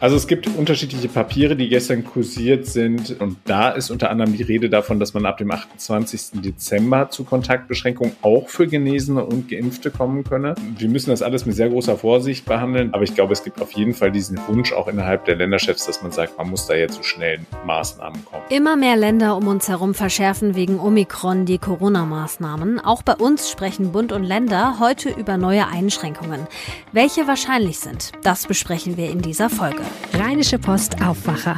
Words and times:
Also 0.00 0.16
es 0.16 0.26
gibt 0.26 0.46
unterschiedliche 0.56 1.08
Papiere, 1.08 1.56
die 1.56 1.68
gestern 1.68 2.06
kursiert 2.06 2.64
sind. 2.64 3.20
Und 3.20 3.36
da 3.44 3.68
ist 3.68 3.90
unter 3.90 4.10
anderem 4.10 4.34
die 4.34 4.42
Rede 4.42 4.70
davon, 4.70 4.98
dass 4.98 5.12
man 5.12 5.26
ab 5.26 5.36
dem 5.36 5.50
28. 5.50 6.40
Dezember 6.42 7.10
zu 7.10 7.24
Kontaktbeschränkungen 7.24 8.14
auch 8.22 8.48
für 8.48 8.66
Genesene 8.66 9.22
und 9.22 9.50
Geimpfte 9.50 9.90
kommen 9.90 10.24
könne. 10.24 10.54
Wir 10.78 10.88
müssen 10.88 11.10
das 11.10 11.20
alles 11.20 11.44
mit 11.44 11.54
sehr 11.54 11.68
großer 11.68 11.98
Vorsicht 11.98 12.46
behandeln. 12.46 12.94
Aber 12.94 13.02
ich 13.02 13.14
glaube, 13.14 13.34
es 13.34 13.44
gibt 13.44 13.60
auf 13.60 13.72
jeden 13.72 13.92
Fall 13.92 14.10
diesen 14.10 14.38
Wunsch 14.48 14.72
auch 14.72 14.88
innerhalb 14.88 15.26
der 15.26 15.36
Länderchefs, 15.36 15.84
dass 15.84 16.02
man 16.02 16.12
sagt, 16.12 16.38
man 16.38 16.48
muss 16.48 16.66
da 16.66 16.74
jetzt 16.74 16.94
zu 16.94 17.02
schnellen 17.02 17.44
Maßnahmen 17.66 18.24
kommen. 18.24 18.42
Immer 18.48 18.76
mehr 18.76 18.96
Länder 18.96 19.36
um 19.36 19.48
uns 19.48 19.68
herum 19.68 19.92
verschärfen 19.92 20.54
wegen 20.54 20.80
Omikron 20.80 21.44
die 21.44 21.58
Corona-Maßnahmen. 21.58 22.80
Auch 22.80 23.02
bei 23.02 23.16
uns 23.16 23.50
sprechen 23.50 23.92
Bund 23.92 24.12
und 24.12 24.24
Länder 24.24 24.78
heute 24.80 25.10
über 25.10 25.36
neue 25.36 25.66
Einschränkungen. 25.68 26.46
Welche 26.92 27.26
wahrscheinlich 27.26 27.80
sind, 27.80 28.12
das 28.22 28.46
besprechen 28.46 28.96
wir 28.96 29.10
in 29.10 29.20
dieser 29.20 29.50
Folge. 29.50 29.89
Rheinische 30.14 30.58
Post 30.58 31.02
Aufwacher. 31.02 31.56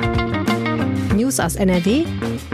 News 1.14 1.40
aus 1.40 1.56
NRW 1.56 2.04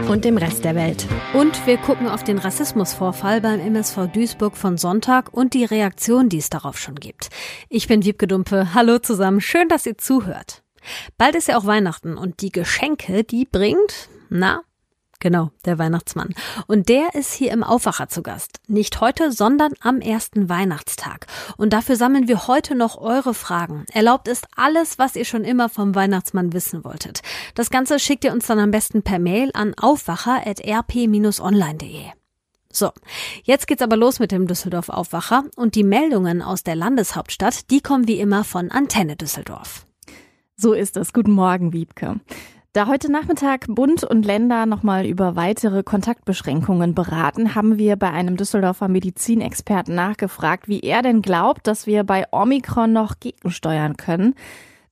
und 0.09 0.25
dem 0.25 0.37
Rest 0.37 0.63
der 0.63 0.75
Welt. 0.75 1.07
Und 1.33 1.65
wir 1.65 1.77
gucken 1.77 2.07
auf 2.07 2.23
den 2.23 2.37
Rassismusvorfall 2.37 3.41
beim 3.41 3.59
MSV 3.59 4.07
Duisburg 4.13 4.57
von 4.57 4.77
Sonntag 4.77 5.33
und 5.33 5.53
die 5.53 5.65
Reaktion, 5.65 6.29
die 6.29 6.37
es 6.37 6.49
darauf 6.49 6.77
schon 6.77 6.95
gibt. 6.95 7.29
Ich 7.69 7.87
bin 7.87 8.03
Wiebke 8.03 8.27
Dumpe. 8.27 8.73
Hallo 8.73 8.99
zusammen. 8.99 9.41
Schön, 9.41 9.69
dass 9.69 9.85
ihr 9.85 9.97
zuhört. 9.97 10.63
Bald 11.17 11.35
ist 11.35 11.47
ja 11.47 11.57
auch 11.57 11.65
Weihnachten 11.65 12.17
und 12.17 12.41
die 12.41 12.51
Geschenke, 12.51 13.23
die 13.23 13.45
bringt, 13.45 14.09
na, 14.29 14.61
Genau, 15.21 15.51
der 15.65 15.77
Weihnachtsmann. 15.77 16.33
Und 16.67 16.87
der 16.87 17.13
ist 17.13 17.33
hier 17.33 17.51
im 17.51 17.61
Aufwacher 17.61 18.07
zu 18.07 18.23
Gast. 18.23 18.61
Nicht 18.67 19.01
heute, 19.01 19.33
sondern 19.33 19.73
am 19.81 19.99
ersten 19.99 20.47
Weihnachtstag. 20.47 21.27
Und 21.57 21.73
dafür 21.73 21.97
sammeln 21.97 22.29
wir 22.29 22.47
heute 22.47 22.73
noch 22.73 22.97
eure 22.97 23.33
Fragen. 23.33 23.83
Erlaubt 23.91 24.29
ist 24.29 24.47
alles, 24.55 24.97
was 24.97 25.17
ihr 25.17 25.25
schon 25.25 25.43
immer 25.43 25.67
vom 25.67 25.93
Weihnachtsmann 25.93 26.53
wissen 26.53 26.85
wolltet. 26.85 27.21
Das 27.53 27.69
Ganze 27.69 27.99
schickt 27.99 28.23
ihr 28.23 28.31
uns 28.31 28.47
dann 28.47 28.59
am 28.59 28.71
besten 28.71 29.03
per 29.03 29.19
Mail 29.19 29.51
an 29.53 29.73
aufwacher.rp-online.de. 29.73 32.05
So, 32.71 32.91
jetzt 33.43 33.67
geht's 33.67 33.81
aber 33.81 33.97
los 33.97 34.19
mit 34.19 34.31
dem 34.31 34.47
Düsseldorf 34.47 34.87
Aufwacher 34.87 35.43
und 35.57 35.75
die 35.75 35.83
Meldungen 35.83 36.41
aus 36.41 36.63
der 36.63 36.75
Landeshauptstadt, 36.75 37.71
die 37.71 37.81
kommen 37.81 38.07
wie 38.07 38.19
immer 38.19 38.45
von 38.45 38.71
Antenne 38.71 39.17
Düsseldorf. 39.17 39.85
So 40.55 40.71
ist 40.73 40.95
es. 40.95 41.11
Guten 41.11 41.31
Morgen, 41.31 41.73
Wiebke. 41.73 42.21
Da 42.71 42.85
heute 42.85 43.11
Nachmittag 43.11 43.65
Bund 43.67 44.03
und 44.03 44.27
Länder 44.27 44.67
nochmal 44.67 45.07
über 45.07 45.35
weitere 45.35 45.81
Kontaktbeschränkungen 45.81 46.93
beraten, 46.93 47.55
haben 47.55 47.79
wir 47.79 47.95
bei 47.95 48.11
einem 48.11 48.37
Düsseldorfer 48.37 48.87
Medizinexperten 48.87 49.95
nachgefragt, 49.95 50.67
wie 50.67 50.81
er 50.81 51.01
denn 51.01 51.23
glaubt, 51.23 51.65
dass 51.65 51.87
wir 51.87 52.03
bei 52.03 52.27
Omikron 52.31 52.93
noch 52.93 53.19
gegensteuern 53.19 53.97
können. 53.97 54.35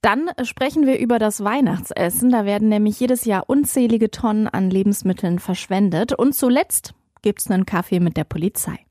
Dann 0.02 0.28
sprechen 0.42 0.88
wir 0.88 0.98
über 0.98 1.20
das 1.20 1.44
Weihnachtsessen. 1.44 2.32
Da 2.32 2.46
werden 2.46 2.70
nämlich 2.70 3.00
jedes 3.00 3.26
Jahr 3.26 3.48
unzählige 3.48 4.10
Tonnen 4.10 4.48
an 4.48 4.72
Lebensmitteln 4.72 5.38
verschwendet. 5.38 6.14
Und 6.14 6.34
zuletzt 6.34 6.96
gibt's 7.22 7.52
einen 7.52 7.68
Kaffee 7.68 8.00
mit 8.00 8.18
der 8.18 8.24
Polizei. 8.24 8.88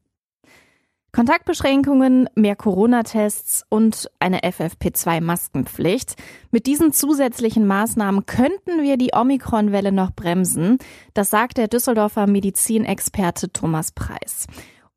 Kontaktbeschränkungen, 1.16 2.28
mehr 2.34 2.56
Corona-Tests 2.56 3.64
und 3.70 4.10
eine 4.20 4.40
FFP2-Maskenpflicht. 4.40 6.14
Mit 6.50 6.66
diesen 6.66 6.92
zusätzlichen 6.92 7.66
Maßnahmen 7.66 8.26
könnten 8.26 8.82
wir 8.82 8.98
die 8.98 9.12
Omikron-Welle 9.14 9.92
noch 9.92 10.10
bremsen. 10.10 10.76
Das 11.14 11.30
sagt 11.30 11.56
der 11.56 11.68
Düsseldorfer 11.68 12.26
Medizinexperte 12.26 13.50
Thomas 13.50 13.92
Preis. 13.92 14.46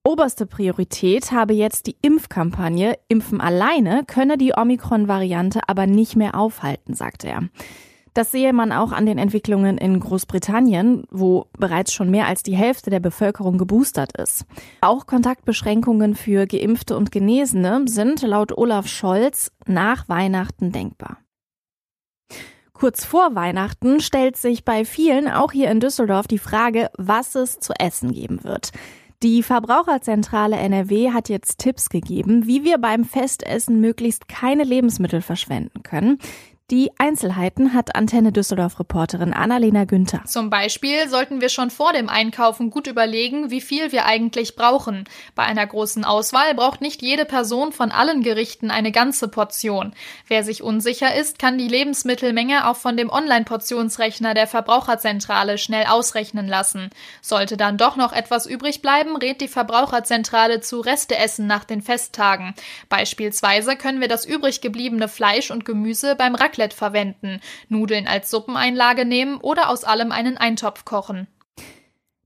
Oberste 0.03 0.45
Priorität 0.45 1.31
habe 1.31 1.53
jetzt 1.53 1.88
die 1.88 1.95
Impfkampagne. 2.02 3.00
Impfen 3.08 3.39
alleine 3.39 4.04
könne 4.06 4.38
die 4.38 4.52
Omikron-Variante 4.58 5.61
aber 5.67 5.88
nicht 5.88 6.17
mehr 6.17 6.36
aufhalten, 6.36 6.95
sagt 6.95 7.23
er. 7.23 7.44
Das 8.20 8.31
sehe 8.31 8.52
man 8.52 8.73
auch 8.73 8.92
an 8.92 9.06
den 9.06 9.17
Entwicklungen 9.17 9.78
in 9.78 9.98
Großbritannien, 9.98 11.06
wo 11.09 11.45
bereits 11.58 11.94
schon 11.94 12.11
mehr 12.11 12.27
als 12.27 12.44
die 12.44 12.54
Hälfte 12.54 12.89
der 12.89 12.99
Bevölkerung 12.99 13.58
geboostert 13.58 14.11
ist. 14.17 14.45
Auch 14.82 15.05
Kontaktbeschränkungen 15.05 16.16
für 16.16 16.45
Geimpfte 16.45 16.98
und 16.98 17.14
Genesene 17.14 17.86
sind 17.88 18.21
laut 18.23 18.58
Olaf 18.58 18.88
Scholz 18.89 19.54
nach 19.67 20.10
Weihnachten 20.10 20.73
denkbar. 20.73 21.20
Kurz 22.73 23.05
vor 23.05 23.36
Weihnachten 23.36 24.02
stellt 24.02 24.36
sich 24.36 24.65
bei 24.65 24.83
vielen, 24.83 25.30
auch 25.30 25.54
hier 25.54 25.71
in 25.71 25.80
Düsseldorf, 25.80 26.27
die 26.27 26.39
Frage, 26.39 26.89
was 26.98 27.36
es 27.36 27.61
zu 27.61 27.71
essen 27.80 28.11
geben 28.11 28.44
wird. 28.44 28.73
Die 29.21 29.44
Verbraucherzentrale 29.44 30.55
NRW 30.55 31.11
hat 31.11 31.27
jetzt 31.27 31.58
Tipps 31.58 31.89
gegeben, 31.89 32.48
wie 32.48 32.64
wir 32.64 32.77
beim 32.77 33.04
Festessen 33.04 33.82
möglichst 33.82 34.30
keine 34.30 34.64
Lebensmittel 34.64 35.21
verschwenden 35.21 35.83
können. 35.83 36.20
Die 36.72 36.92
Einzelheiten 37.00 37.74
hat 37.74 37.96
Antenne 37.96 38.32
Düsseldorf-Reporterin 38.32 39.34
Annalena 39.34 39.86
Günther. 39.86 40.24
Zum 40.26 40.52
Beispiel 40.52 41.10
sollten 41.10 41.42
wir 41.42 41.50
schon 41.50 41.72
vor 41.72 41.94
dem 41.94 42.10
Einkaufen 42.10 42.70
gut 42.70 42.86
überlegen, 42.86 43.50
wie 43.50 43.60
viel 43.60 43.92
wir 43.92 44.06
eigentlich 44.06 44.56
brauchen. 44.56 45.06
Bei 45.34 45.42
einer 45.42 45.66
großen 45.66 46.06
Auswahl 46.06 46.54
braucht 46.54 46.82
nicht 46.82 47.02
jede 47.02 47.26
Person 47.26 47.72
von 47.72 47.92
allen 47.92 48.22
Gerichten 48.22 48.70
eine 48.70 48.92
ganze 48.92 49.30
Portion. 49.30 49.94
Wer 50.28 50.44
sich 50.44 50.62
unsicher 50.62 51.16
ist, 51.16 51.40
kann 51.40 51.58
die 51.58 51.68
Lebensmittelmenge 51.68 52.68
auch 52.68 52.76
von 52.76 52.96
dem 52.98 53.10
Online-Portionsrechner 53.10 54.36
der 54.36 54.46
Verbraucherzentrale 54.46 55.58
schnell 55.58 55.88
ausrechnen 55.88 56.48
lassen. 56.48 56.92
Sollte 57.24 57.58
dann 57.58 57.80
doch 57.80 57.96
noch 57.96 58.14
etwas 58.14 58.46
übrig 58.46 58.84
bleiben, 58.84 59.16
rät 59.16 59.42
die 59.42 59.48
Verbraucherzentrale 59.48 60.62
zu 60.62 60.82
Resteessen 60.82 61.48
nach 61.48 61.64
den 61.64 61.82
Festtagen. 61.82 62.54
Beispielsweise 62.90 63.76
können 63.76 64.02
wir 64.02 64.08
das 64.08 64.24
übrig 64.24 64.62
gebliebene 64.62 65.08
Fleisch 65.08 65.50
und 65.50 65.66
Gemüse 65.66 66.16
beim 66.16 66.36
Raclette 66.36 66.58
Raclette 66.59 66.75
verwenden, 66.75 67.39
Nudeln 67.70 68.08
als 68.08 68.30
Suppeneinlage 68.30 69.05
nehmen 69.05 69.37
oder 69.37 69.70
aus 69.70 69.86
allem 69.86 70.11
einen 70.11 70.37
Eintopf 70.37 70.83
kochen. 70.86 71.27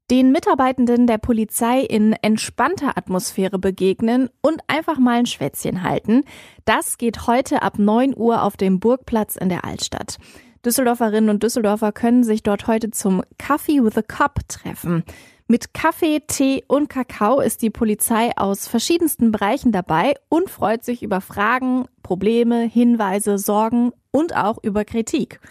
Den 0.10 0.32
Mitarbeitenden 0.32 1.08
der 1.08 1.18
Polizei 1.18 1.80
in 1.80 2.14
entspannter 2.22 2.98
Atmosphäre 2.98 3.58
begegnen 3.58 4.30
und 4.42 4.62
einfach 4.68 5.00
mal 5.00 5.20
ein 5.20 5.26
Schwätzchen 5.26 5.82
halten, 5.82 6.24
das 6.66 6.98
geht 6.98 7.26
heute 7.28 7.62
ab 7.62 7.80
9 7.80 8.14
Uhr 8.16 8.44
auf 8.44 8.58
dem 8.58 8.80
Burgplatz 8.80 9.36
in 9.38 9.50
der 9.50 9.64
Altstadt. 9.64 10.18
Düsseldorferinnen 10.66 11.30
und 11.30 11.44
Düsseldorfer 11.44 11.92
können 11.92 12.24
sich 12.24 12.44
dort 12.44 12.68
heute 12.68 12.90
zum 12.90 13.22
Coffee 13.38 13.84
with 13.84 13.98
a 13.98 14.02
Cup 14.02 14.40
treffen. 14.48 15.04
Mit 15.48 15.74
Kaffee, 15.74 16.22
Tee 16.26 16.64
und 16.68 16.90
Kakao 16.90 17.42
ist 17.42 17.62
die 17.62 17.70
Polizei 17.70 18.32
aus 18.38 18.68
verschiedensten 18.68 19.32
Bereichen 19.32 19.72
dabei 19.72 20.14
und 20.30 20.50
freut 20.50 20.86
sich 20.86 21.04
über 21.04 21.20
Fragen, 21.20 21.86
Probleme, 22.02 22.62
Hinweise, 22.62 23.38
Sorgen 23.38 23.92
und 24.12 24.36
auch 24.36 24.58
über 24.64 24.86
Kritik. 24.86 25.42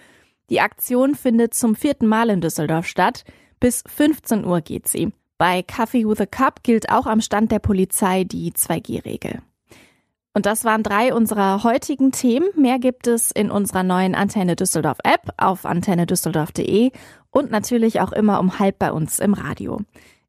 Die 0.49 0.61
Aktion 0.61 1.15
findet 1.15 1.55
zum 1.55 1.75
vierten 1.75 2.07
Mal 2.07 2.31
in 2.31 2.41
Düsseldorf 2.41 2.87
statt. 2.87 3.25
Bis 3.61 3.85
15 3.87 4.45
Uhr 4.45 4.61
geht 4.61 4.89
sie. 4.89 5.13
Bei 5.39 5.63
Coffee 5.63 6.07
with 6.07 6.21
a 6.21 6.27
Cup 6.27 6.63
gilt 6.63 6.91
auch 6.91 7.07
am 7.07 7.21
Stand 7.21 7.53
der 7.53 7.59
Polizei 7.59 8.25
die 8.25 8.53
2G-Regel. 8.53 9.43
Und 10.35 10.47
das 10.47 10.65
waren 10.65 10.83
drei 10.83 11.15
unserer 11.15 11.63
heutigen 11.63 12.11
Themen. 12.11 12.49
Mehr 12.57 12.79
gibt 12.79 13.07
es 13.07 13.31
in 13.31 13.51
unserer 13.51 13.83
neuen 13.83 14.15
Antenne 14.15 14.57
Düsseldorf 14.57 14.99
App 15.05 15.33
auf 15.37 15.67
antennedüsseldorf.de 15.67 16.91
und 17.31 17.51
natürlich 17.51 18.01
auch 18.01 18.13
immer 18.13 18.41
um 18.41 18.59
halb 18.59 18.79
bei 18.79 18.93
uns 18.93 19.19
im 19.19 19.35
Radio. 19.35 19.81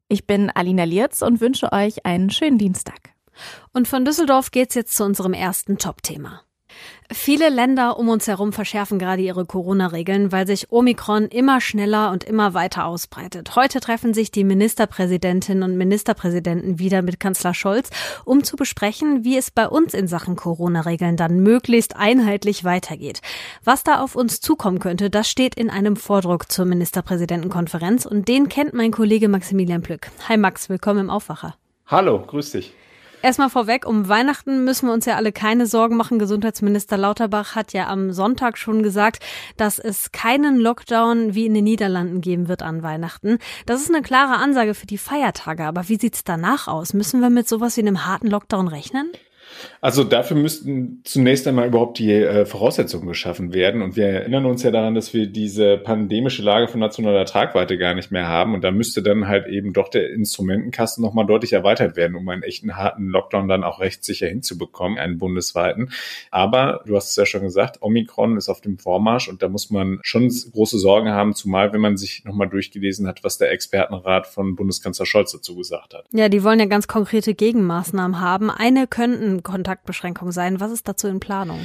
Ich 0.08 0.26
bin 0.26 0.50
Alina 0.50 0.84
Lierz 0.84 1.22
und 1.22 1.40
wünsche 1.40 1.72
euch 1.72 2.04
einen 2.04 2.30
schönen 2.30 2.58
Dienstag. 2.58 3.14
Und 3.72 3.88
von 3.88 4.04
Düsseldorf 4.04 4.50
geht's 4.50 4.74
jetzt 4.74 4.94
zu 4.96 5.04
unserem 5.04 5.32
ersten 5.32 5.78
Top-Thema. 5.78 6.42
Viele 7.12 7.50
Länder 7.50 7.98
um 7.98 8.08
uns 8.08 8.26
herum 8.26 8.52
verschärfen 8.52 8.98
gerade 8.98 9.20
ihre 9.20 9.44
Corona-Regeln, 9.44 10.32
weil 10.32 10.46
sich 10.46 10.72
Omikron 10.72 11.26
immer 11.26 11.60
schneller 11.60 12.10
und 12.10 12.24
immer 12.24 12.54
weiter 12.54 12.86
ausbreitet. 12.86 13.56
Heute 13.56 13.80
treffen 13.80 14.14
sich 14.14 14.30
die 14.30 14.42
Ministerpräsidentinnen 14.42 15.62
und 15.62 15.76
Ministerpräsidenten 15.76 16.78
wieder 16.78 17.02
mit 17.02 17.20
Kanzler 17.20 17.52
Scholz, 17.52 17.90
um 18.24 18.42
zu 18.42 18.56
besprechen, 18.56 19.22
wie 19.22 19.36
es 19.36 19.50
bei 19.50 19.68
uns 19.68 19.92
in 19.92 20.08
Sachen 20.08 20.34
Corona-Regeln 20.34 21.16
dann 21.16 21.40
möglichst 21.40 21.94
einheitlich 21.94 22.64
weitergeht. 22.64 23.20
Was 23.62 23.84
da 23.84 24.00
auf 24.00 24.16
uns 24.16 24.40
zukommen 24.40 24.78
könnte, 24.78 25.10
das 25.10 25.28
steht 25.28 25.54
in 25.54 25.68
einem 25.68 25.96
Vordruck 25.96 26.50
zur 26.50 26.64
Ministerpräsidentenkonferenz 26.64 28.06
und 28.06 28.28
den 28.28 28.48
kennt 28.48 28.72
mein 28.72 28.92
Kollege 28.92 29.28
Maximilian 29.28 29.82
Plück. 29.82 30.10
Hi 30.28 30.38
Max, 30.38 30.70
willkommen 30.70 31.00
im 31.00 31.10
Aufwacher. 31.10 31.54
Hallo, 31.86 32.24
grüß 32.26 32.52
dich. 32.52 32.72
Erstmal 33.24 33.48
vorweg, 33.48 33.86
um 33.86 34.10
Weihnachten 34.10 34.64
müssen 34.64 34.86
wir 34.86 34.92
uns 34.92 35.06
ja 35.06 35.16
alle 35.16 35.32
keine 35.32 35.66
Sorgen 35.66 35.96
machen. 35.96 36.18
Gesundheitsminister 36.18 36.98
Lauterbach 36.98 37.54
hat 37.54 37.72
ja 37.72 37.88
am 37.88 38.12
Sonntag 38.12 38.58
schon 38.58 38.82
gesagt, 38.82 39.24
dass 39.56 39.78
es 39.78 40.12
keinen 40.12 40.58
Lockdown 40.58 41.34
wie 41.34 41.46
in 41.46 41.54
den 41.54 41.64
Niederlanden 41.64 42.20
geben 42.20 42.48
wird 42.48 42.60
an 42.60 42.82
Weihnachten. 42.82 43.38
Das 43.64 43.80
ist 43.80 43.88
eine 43.88 44.02
klare 44.02 44.34
Ansage 44.34 44.74
für 44.74 44.84
die 44.84 44.98
Feiertage. 44.98 45.64
Aber 45.64 45.88
wie 45.88 45.96
sieht's 45.96 46.22
danach 46.22 46.68
aus? 46.68 46.92
Müssen 46.92 47.22
wir 47.22 47.30
mit 47.30 47.48
sowas 47.48 47.78
wie 47.78 47.80
einem 47.80 48.04
harten 48.04 48.26
Lockdown 48.26 48.68
rechnen? 48.68 49.10
Also 49.80 50.04
dafür 50.04 50.36
müssten 50.36 51.00
zunächst 51.04 51.46
einmal 51.46 51.68
überhaupt 51.68 51.98
die 51.98 52.12
äh, 52.12 52.46
Voraussetzungen 52.46 53.06
geschaffen 53.06 53.52
werden. 53.52 53.82
Und 53.82 53.96
wir 53.96 54.06
erinnern 54.06 54.46
uns 54.46 54.62
ja 54.62 54.70
daran, 54.70 54.94
dass 54.94 55.14
wir 55.14 55.26
diese 55.26 55.78
pandemische 55.78 56.42
Lage 56.42 56.68
von 56.68 56.80
nationaler 56.80 57.24
Tragweite 57.24 57.78
gar 57.78 57.94
nicht 57.94 58.10
mehr 58.10 58.28
haben. 58.28 58.54
Und 58.54 58.64
da 58.64 58.70
müsste 58.70 59.02
dann 59.02 59.28
halt 59.28 59.46
eben 59.46 59.72
doch 59.72 59.88
der 59.88 60.10
Instrumentenkasten 60.10 61.02
nochmal 61.02 61.26
deutlich 61.26 61.52
erweitert 61.52 61.96
werden, 61.96 62.16
um 62.16 62.28
einen 62.28 62.42
echten 62.42 62.76
harten 62.76 63.06
Lockdown 63.06 63.48
dann 63.48 63.64
auch 63.64 63.80
rechtssicher 63.80 64.26
hinzubekommen, 64.26 64.98
einen 64.98 65.18
bundesweiten. 65.18 65.90
Aber 66.30 66.82
du 66.86 66.96
hast 66.96 67.10
es 67.10 67.16
ja 67.16 67.26
schon 67.26 67.42
gesagt, 67.42 67.82
Omikron 67.82 68.36
ist 68.36 68.48
auf 68.48 68.60
dem 68.60 68.78
Vormarsch 68.78 69.28
und 69.28 69.42
da 69.42 69.48
muss 69.48 69.70
man 69.70 70.00
schon 70.02 70.28
große 70.52 70.78
Sorgen 70.78 71.10
haben, 71.10 71.34
zumal 71.34 71.72
wenn 71.72 71.80
man 71.80 71.96
sich 71.96 72.24
nochmal 72.24 72.48
durchgelesen 72.48 73.06
hat, 73.06 73.22
was 73.22 73.38
der 73.38 73.52
Expertenrat 73.52 74.26
von 74.26 74.56
Bundeskanzler 74.56 75.06
Scholz 75.06 75.32
dazu 75.32 75.56
gesagt 75.56 75.94
hat. 75.94 76.06
Ja, 76.12 76.28
die 76.28 76.42
wollen 76.42 76.58
ja 76.58 76.66
ganz 76.66 76.88
konkrete 76.88 77.34
Gegenmaßnahmen 77.34 78.20
haben. 78.20 78.50
Eine 78.50 78.86
könnten 78.86 79.42
Kontaktbeschränkungen 79.44 80.32
sein. 80.32 80.58
Was 80.58 80.72
ist 80.72 80.88
dazu 80.88 81.06
in 81.06 81.20
Planung? 81.20 81.60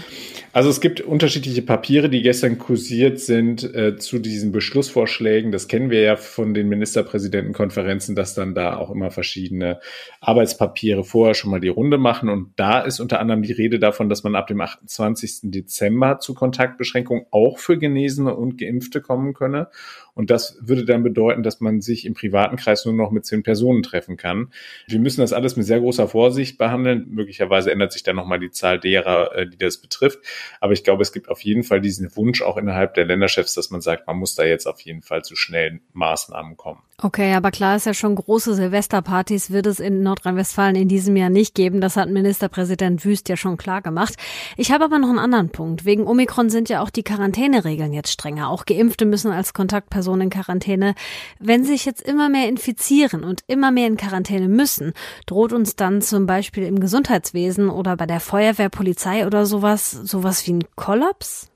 Also 0.53 0.69
es 0.69 0.81
gibt 0.81 1.01
unterschiedliche 1.01 1.63
Papiere, 1.63 2.09
die 2.09 2.21
gestern 2.21 2.59
kursiert 2.59 3.19
sind 3.19 3.63
äh, 3.73 3.97
zu 3.97 4.19
diesen 4.19 4.51
Beschlussvorschlägen. 4.51 5.51
Das 5.51 5.67
kennen 5.67 5.89
wir 5.89 6.01
ja 6.01 6.15
von 6.15 6.53
den 6.53 6.69
Ministerpräsidentenkonferenzen, 6.69 8.15
dass 8.15 8.35
dann 8.35 8.53
da 8.53 8.77
auch 8.77 8.91
immer 8.91 9.09
verschiedene 9.09 9.79
Arbeitspapiere 10.21 11.03
vorher 11.03 11.33
schon 11.33 11.49
mal 11.49 11.59
die 11.59 11.69
Runde 11.69 11.97
machen. 11.97 12.29
Und 12.29 12.51
da 12.57 12.81
ist 12.81 12.99
unter 12.99 13.19
anderem 13.19 13.41
die 13.41 13.53
Rede 13.53 13.79
davon, 13.79 14.09
dass 14.09 14.23
man 14.23 14.35
ab 14.35 14.47
dem 14.47 14.61
28. 14.61 15.39
Dezember 15.43 16.19
zu 16.19 16.35
Kontaktbeschränkungen 16.35 17.25
auch 17.31 17.57
für 17.57 17.79
Genesene 17.79 18.35
und 18.35 18.59
Geimpfte 18.59 19.01
kommen 19.01 19.33
könne. 19.33 19.69
Und 20.19 20.31
das 20.31 20.57
würde 20.59 20.83
dann 20.83 21.01
bedeuten, 21.01 21.43
dass 21.43 21.61
man 21.61 21.79
sich 21.79 22.05
im 22.05 22.13
privaten 22.13 22.57
Kreis 22.57 22.83
nur 22.83 22.93
noch 22.93 23.09
mit 23.09 23.25
zehn 23.25 23.41
Personen 23.41 23.83
treffen 23.83 24.17
kann. 24.17 24.51
Wir 24.85 24.99
müssen 24.99 25.21
das 25.21 25.31
alles 25.31 25.55
mit 25.55 25.65
sehr 25.65 25.79
großer 25.79 26.09
Vorsicht 26.09 26.57
behandeln. 26.57 27.05
Möglicherweise 27.09 27.71
ändert 27.71 27.93
sich 27.93 28.03
dann 28.03 28.17
nochmal 28.17 28.37
die 28.37 28.51
Zahl 28.51 28.81
derer, 28.81 29.33
äh, 29.33 29.47
die 29.47 29.57
das 29.57 29.77
betrifft. 29.77 30.19
Aber 30.59 30.73
ich 30.73 30.83
glaube, 30.83 31.03
es 31.03 31.13
gibt 31.13 31.29
auf 31.29 31.39
jeden 31.39 31.63
Fall 31.63 31.79
diesen 31.79 32.13
Wunsch 32.17 32.41
auch 32.41 32.57
innerhalb 32.57 32.95
der 32.95 33.05
Länderchefs, 33.05 33.53
dass 33.53 33.69
man 33.69 33.79
sagt, 33.79 34.07
man 34.07 34.17
muss 34.17 34.35
da 34.35 34.43
jetzt 34.43 34.65
auf 34.65 34.81
jeden 34.81 35.03
Fall 35.03 35.23
zu 35.23 35.37
schnellen 35.37 35.79
Maßnahmen 35.93 36.57
kommen. 36.57 36.81
Okay, 37.01 37.33
aber 37.33 37.51
klar 37.51 37.77
ist 37.77 37.85
ja 37.85 37.93
schon, 37.93 38.15
große 38.15 38.55
Silvesterpartys 38.55 39.51
wird 39.51 39.67
es 39.67 39.79
in 39.79 40.03
Nordrhein-Westfalen 40.03 40.75
in 40.75 40.89
diesem 40.89 41.15
Jahr 41.15 41.29
nicht 41.29 41.55
geben. 41.55 41.79
Das 41.79 41.95
hat 41.95 42.09
Ministerpräsident 42.09 43.05
Wüst 43.05 43.29
ja 43.29 43.37
schon 43.37 43.55
klar 43.55 43.81
gemacht. 43.81 44.15
Ich 44.57 44.73
habe 44.73 44.83
aber 44.83 44.99
noch 44.99 45.07
einen 45.07 45.17
anderen 45.17 45.49
Punkt. 45.49 45.85
Wegen 45.85 46.05
Omikron 46.05 46.49
sind 46.49 46.67
ja 46.67 46.81
auch 46.81 46.89
die 46.89 47.03
Quarantäneregeln 47.03 47.93
jetzt 47.93 48.11
strenger. 48.11 48.49
Auch 48.49 48.65
Geimpfte 48.65 49.05
müssen 49.05 49.31
als 49.31 49.53
Kontaktperson 49.53 50.08
Personen 50.09 50.21
in 50.23 50.29
Quarantäne. 50.31 50.95
Wenn 51.39 51.63
sich 51.63 51.85
jetzt 51.85 52.01
immer 52.01 52.29
mehr 52.29 52.49
infizieren 52.49 53.23
und 53.23 53.41
immer 53.47 53.71
mehr 53.71 53.87
in 53.87 53.95
Quarantäne 53.95 54.47
müssen, 54.47 54.93
droht 55.27 55.53
uns 55.53 55.75
dann 55.75 56.01
zum 56.01 56.25
Beispiel 56.25 56.63
im 56.63 56.79
Gesundheitswesen 56.79 57.69
oder 57.69 57.95
bei 57.95 58.07
der 58.07 58.19
Feuerwehr, 58.19 58.69
Polizei 58.69 59.27
oder 59.27 59.45
sowas, 59.45 59.91
sowas 59.91 60.47
wie 60.47 60.53
ein 60.53 60.63
Kollaps? 60.75 61.51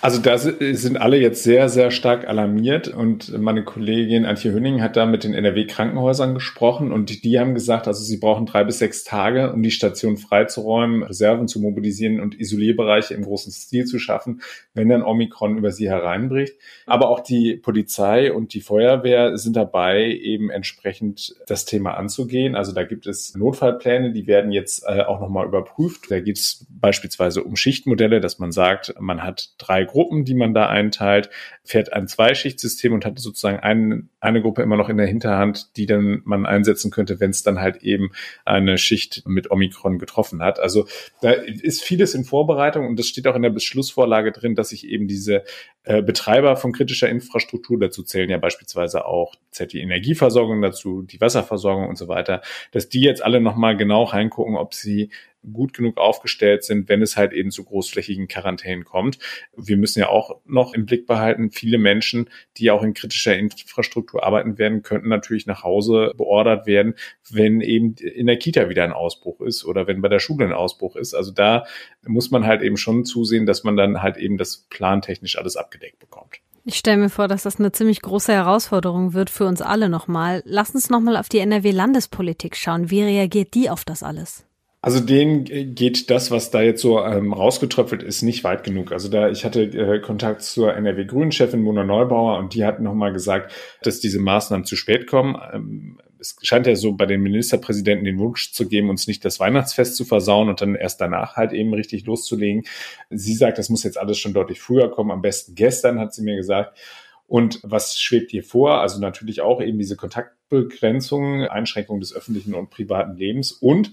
Also 0.00 0.20
da 0.20 0.38
sind 0.38 0.96
alle 0.96 1.18
jetzt 1.18 1.42
sehr, 1.42 1.68
sehr 1.68 1.90
stark 1.90 2.26
alarmiert 2.26 2.88
und 2.88 3.38
meine 3.38 3.64
Kollegin 3.64 4.24
Antje 4.24 4.52
Hünning 4.52 4.80
hat 4.80 4.96
da 4.96 5.04
mit 5.04 5.24
den 5.24 5.34
NRW-Krankenhäusern 5.34 6.34
gesprochen 6.34 6.90
und 6.90 7.22
die 7.22 7.38
haben 7.38 7.54
gesagt, 7.54 7.86
also 7.86 8.02
sie 8.02 8.16
brauchen 8.16 8.46
drei 8.46 8.64
bis 8.64 8.78
sechs 8.78 9.04
Tage, 9.04 9.52
um 9.52 9.62
die 9.62 9.70
Station 9.70 10.16
freizuräumen, 10.16 11.02
Reserven 11.02 11.48
zu 11.48 11.60
mobilisieren 11.60 12.20
und 12.20 12.40
Isolierbereiche 12.40 13.14
im 13.14 13.24
großen 13.24 13.52
Stil 13.52 13.84
zu 13.84 13.98
schaffen, 13.98 14.40
wenn 14.72 14.88
dann 14.88 15.02
Omikron 15.02 15.58
über 15.58 15.70
sie 15.70 15.90
hereinbricht. 15.90 16.54
Aber 16.86 17.10
auch 17.10 17.20
die 17.20 17.56
Polizei 17.56 18.32
und 18.32 18.54
die 18.54 18.62
Feuerwehr 18.62 19.36
sind 19.36 19.56
dabei, 19.56 20.06
eben 20.06 20.50
entsprechend 20.50 21.34
das 21.46 21.66
Thema 21.66 21.94
anzugehen. 21.94 22.56
Also 22.56 22.72
da 22.72 22.84
gibt 22.84 23.06
es 23.06 23.34
Notfallpläne, 23.34 24.12
die 24.12 24.26
werden 24.26 24.50
jetzt 24.50 24.84
äh, 24.86 25.02
auch 25.02 25.20
nochmal 25.20 25.46
überprüft. 25.46 26.10
Da 26.10 26.20
geht 26.20 26.38
es 26.38 26.66
beispielsweise 26.70 27.44
um 27.44 27.56
Schichtmodelle, 27.56 28.20
dass 28.20 28.38
man 28.38 28.52
sagt, 28.52 28.94
man 28.98 29.22
hat 29.22 29.39
drei 29.58 29.84
Gruppen, 29.84 30.24
die 30.24 30.34
man 30.34 30.54
da 30.54 30.68
einteilt, 30.68 31.30
fährt 31.64 31.92
ein 31.92 32.08
Zweischichtsystem 32.08 32.92
und 32.92 33.04
hat 33.04 33.18
sozusagen 33.18 33.60
ein, 33.60 34.08
eine 34.20 34.42
Gruppe 34.42 34.62
immer 34.62 34.76
noch 34.76 34.88
in 34.88 34.96
der 34.96 35.06
Hinterhand, 35.06 35.76
die 35.76 35.86
dann 35.86 36.22
man 36.24 36.46
einsetzen 36.46 36.90
könnte, 36.90 37.20
wenn 37.20 37.30
es 37.30 37.42
dann 37.42 37.60
halt 37.60 37.82
eben 37.82 38.10
eine 38.44 38.78
Schicht 38.78 39.22
mit 39.26 39.50
Omikron 39.50 39.98
getroffen 39.98 40.42
hat. 40.42 40.58
Also 40.58 40.86
da 41.20 41.30
ist 41.30 41.82
vieles 41.82 42.14
in 42.14 42.24
Vorbereitung 42.24 42.86
und 42.86 42.98
das 42.98 43.06
steht 43.06 43.26
auch 43.26 43.36
in 43.36 43.42
der 43.42 43.50
Beschlussvorlage 43.50 44.32
drin, 44.32 44.54
dass 44.54 44.70
sich 44.70 44.86
eben 44.86 45.06
diese 45.06 45.44
äh, 45.84 46.02
Betreiber 46.02 46.56
von 46.56 46.72
kritischer 46.72 47.08
Infrastruktur, 47.08 47.78
dazu 47.78 48.02
zählen 48.02 48.28
ja 48.28 48.38
beispielsweise 48.38 49.06
auch 49.06 49.34
die 49.58 49.80
Energieversorgung 49.80 50.60
dazu, 50.62 51.02
die 51.02 51.20
Wasserversorgung 51.20 51.88
und 51.88 51.96
so 51.96 52.08
weiter, 52.08 52.42
dass 52.72 52.88
die 52.88 53.00
jetzt 53.00 53.22
alle 53.22 53.40
nochmal 53.40 53.76
genau 53.76 54.04
reingucken, 54.04 54.56
ob 54.56 54.74
sie 54.74 55.10
gut 55.52 55.72
genug 55.72 55.96
aufgestellt 55.98 56.64
sind, 56.64 56.88
wenn 56.88 57.02
es 57.02 57.16
halt 57.16 57.32
eben 57.32 57.50
zu 57.50 57.64
großflächigen 57.64 58.28
Quarantänen 58.28 58.84
kommt. 58.84 59.18
Wir 59.56 59.76
müssen 59.76 60.00
ja 60.00 60.08
auch 60.08 60.40
noch 60.44 60.74
im 60.74 60.86
Blick 60.86 61.06
behalten, 61.06 61.50
viele 61.50 61.78
Menschen, 61.78 62.28
die 62.56 62.70
auch 62.70 62.82
in 62.82 62.94
kritischer 62.94 63.36
Infrastruktur 63.36 64.24
arbeiten 64.24 64.58
werden, 64.58 64.82
könnten 64.82 65.08
natürlich 65.08 65.46
nach 65.46 65.62
Hause 65.62 66.12
beordert 66.16 66.66
werden, 66.66 66.94
wenn 67.30 67.60
eben 67.60 67.94
in 67.94 68.26
der 68.26 68.38
Kita 68.38 68.68
wieder 68.68 68.84
ein 68.84 68.92
Ausbruch 68.92 69.40
ist 69.40 69.64
oder 69.64 69.86
wenn 69.86 70.02
bei 70.02 70.08
der 70.08 70.18
Schule 70.18 70.44
ein 70.44 70.52
Ausbruch 70.52 70.96
ist. 70.96 71.14
Also 71.14 71.32
da 71.32 71.64
muss 72.06 72.30
man 72.30 72.46
halt 72.46 72.62
eben 72.62 72.76
schon 72.76 73.04
zusehen, 73.04 73.46
dass 73.46 73.64
man 73.64 73.76
dann 73.76 74.02
halt 74.02 74.16
eben 74.16 74.36
das 74.36 74.66
plantechnisch 74.68 75.38
alles 75.38 75.56
abgedeckt 75.70 76.00
bekommt. 76.00 76.40
Ich 76.64 76.74
stelle 76.74 76.98
mir 76.98 77.08
vor, 77.08 77.26
dass 77.26 77.44
das 77.44 77.58
eine 77.58 77.72
ziemlich 77.72 78.02
große 78.02 78.32
Herausforderung 78.32 79.14
wird 79.14 79.30
für 79.30 79.46
uns 79.46 79.62
alle 79.62 79.88
nochmal. 79.88 80.42
Lass 80.44 80.74
uns 80.74 80.90
nochmal 80.90 81.16
auf 81.16 81.28
die 81.28 81.38
NRW-Landespolitik 81.38 82.54
schauen. 82.56 82.90
Wie 82.90 83.02
reagiert 83.02 83.54
die 83.54 83.70
auf 83.70 83.84
das 83.84 84.02
alles? 84.02 84.44
Also 84.82 85.00
denen 85.00 85.44
geht 85.74 86.10
das, 86.10 86.30
was 86.30 86.50
da 86.50 86.62
jetzt 86.62 86.80
so 86.80 87.04
ähm, 87.04 87.32
rausgetröpfelt 87.32 88.02
ist, 88.02 88.22
nicht 88.22 88.44
weit 88.44 88.64
genug. 88.64 88.92
Also 88.92 89.08
da, 89.08 89.28
ich 89.28 89.44
hatte 89.44 89.62
äh, 89.62 90.00
Kontakt 90.00 90.42
zur 90.42 90.74
NRW-Grünen-Chefin 90.74 91.60
Mona 91.60 91.84
Neubauer 91.84 92.38
und 92.38 92.54
die 92.54 92.64
hat 92.64 92.80
nochmal 92.80 93.12
gesagt, 93.12 93.52
dass 93.82 94.00
diese 94.00 94.20
Maßnahmen 94.20 94.64
zu 94.64 94.76
spät 94.76 95.06
kommen. 95.06 95.36
Ähm, 95.52 95.98
es 96.20 96.36
scheint 96.42 96.66
ja 96.66 96.76
so 96.76 96.92
bei 96.92 97.06
den 97.06 97.22
Ministerpräsidenten 97.22 98.04
den 98.04 98.18
Wunsch 98.18 98.52
zu 98.52 98.68
geben, 98.68 98.90
uns 98.90 99.06
nicht 99.06 99.24
das 99.24 99.40
Weihnachtsfest 99.40 99.96
zu 99.96 100.04
versauen 100.04 100.48
und 100.48 100.60
dann 100.60 100.74
erst 100.74 101.00
danach 101.00 101.36
halt 101.36 101.52
eben 101.52 101.72
richtig 101.72 102.04
loszulegen. 102.06 102.64
Sie 103.10 103.34
sagt, 103.34 103.58
das 103.58 103.68
muss 103.68 103.82
jetzt 103.82 103.98
alles 103.98 104.18
schon 104.18 104.34
deutlich 104.34 104.60
früher 104.60 104.90
kommen, 104.90 105.10
am 105.10 105.22
besten 105.22 105.54
gestern, 105.54 105.98
hat 105.98 106.14
sie 106.14 106.22
mir 106.22 106.36
gesagt. 106.36 106.78
Und 107.26 107.60
was 107.62 108.00
schwebt 108.00 108.32
hier 108.32 108.42
vor? 108.42 108.80
Also 108.80 109.00
natürlich 109.00 109.40
auch 109.40 109.62
eben 109.62 109.78
diese 109.78 109.96
Kontaktbegrenzungen, 109.96 111.48
Einschränkungen 111.48 112.00
des 112.00 112.14
öffentlichen 112.14 112.54
und 112.54 112.70
privaten 112.70 113.16
Lebens 113.16 113.52
und 113.52 113.92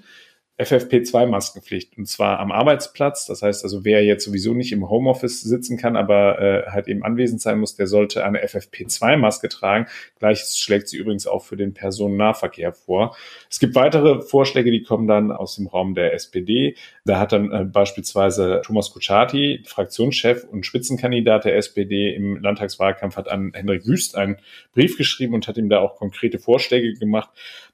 FFP2-Maskenpflicht 0.58 1.98
und 1.98 2.08
zwar 2.08 2.40
am 2.40 2.52
Arbeitsplatz. 2.52 3.28
Das 3.28 3.44
heißt 3.44 3.64
also, 3.64 3.86
wer 3.86 4.04
jetzt 4.04 4.26
sowieso 4.26 4.54
nicht 4.56 4.72
im 4.72 4.90
Homeoffice 4.90 5.42
sitzen 5.42 5.78
kann, 5.78 5.96
aber 5.96 6.40
äh, 6.42 6.72
halt 6.72 6.88
eben 6.88 7.04
anwesend 7.04 7.42
sein 7.42 7.60
muss, 7.60 7.76
der 7.76 7.86
sollte 7.86 8.26
eine 8.26 8.44
FFP2-Maske 8.44 9.50
tragen. 9.50 9.86
Gleiches 10.18 10.58
schlägt 10.58 10.90
sie 10.90 10.98
übrigens 10.98 11.28
auch 11.28 11.44
für 11.44 11.58
den 11.58 11.76
Personennahverkehr 11.76 12.74
vor. 12.74 13.16
Es 13.52 13.60
gibt 13.60 13.76
weitere 13.76 14.22
Vorschläge, 14.22 14.72
die 14.72 14.82
kommen 14.82 15.08
dann 15.08 15.32
aus 15.32 15.56
dem 15.56 15.68
Raum 15.68 15.94
der 15.94 16.14
SPD. 16.14 16.76
Da 17.06 17.20
hat 17.20 17.34
dann 17.34 17.52
äh, 17.52 17.64
beispielsweise 17.64 18.62
Thomas 18.66 18.92
Kutschaty, 18.92 19.64
Fraktionschef 19.66 20.44
und 20.44 20.66
Spitzenkandidat 20.66 21.46
der 21.46 21.56
SPD 21.56 22.16
im 22.16 22.42
Landtagswahlkampf, 22.42 23.16
hat 23.16 23.30
an 23.30 23.52
Hendrik 23.54 23.86
Wüst 23.86 24.16
einen 24.16 24.38
Brief 24.74 24.98
geschrieben 24.98 25.36
und 25.36 25.48
hat 25.48 25.58
ihm 25.58 25.70
da 25.70 25.80
auch 25.80 25.98
konkrete 25.98 26.40
Vorschläge 26.40 26.96
gemacht. 26.96 27.30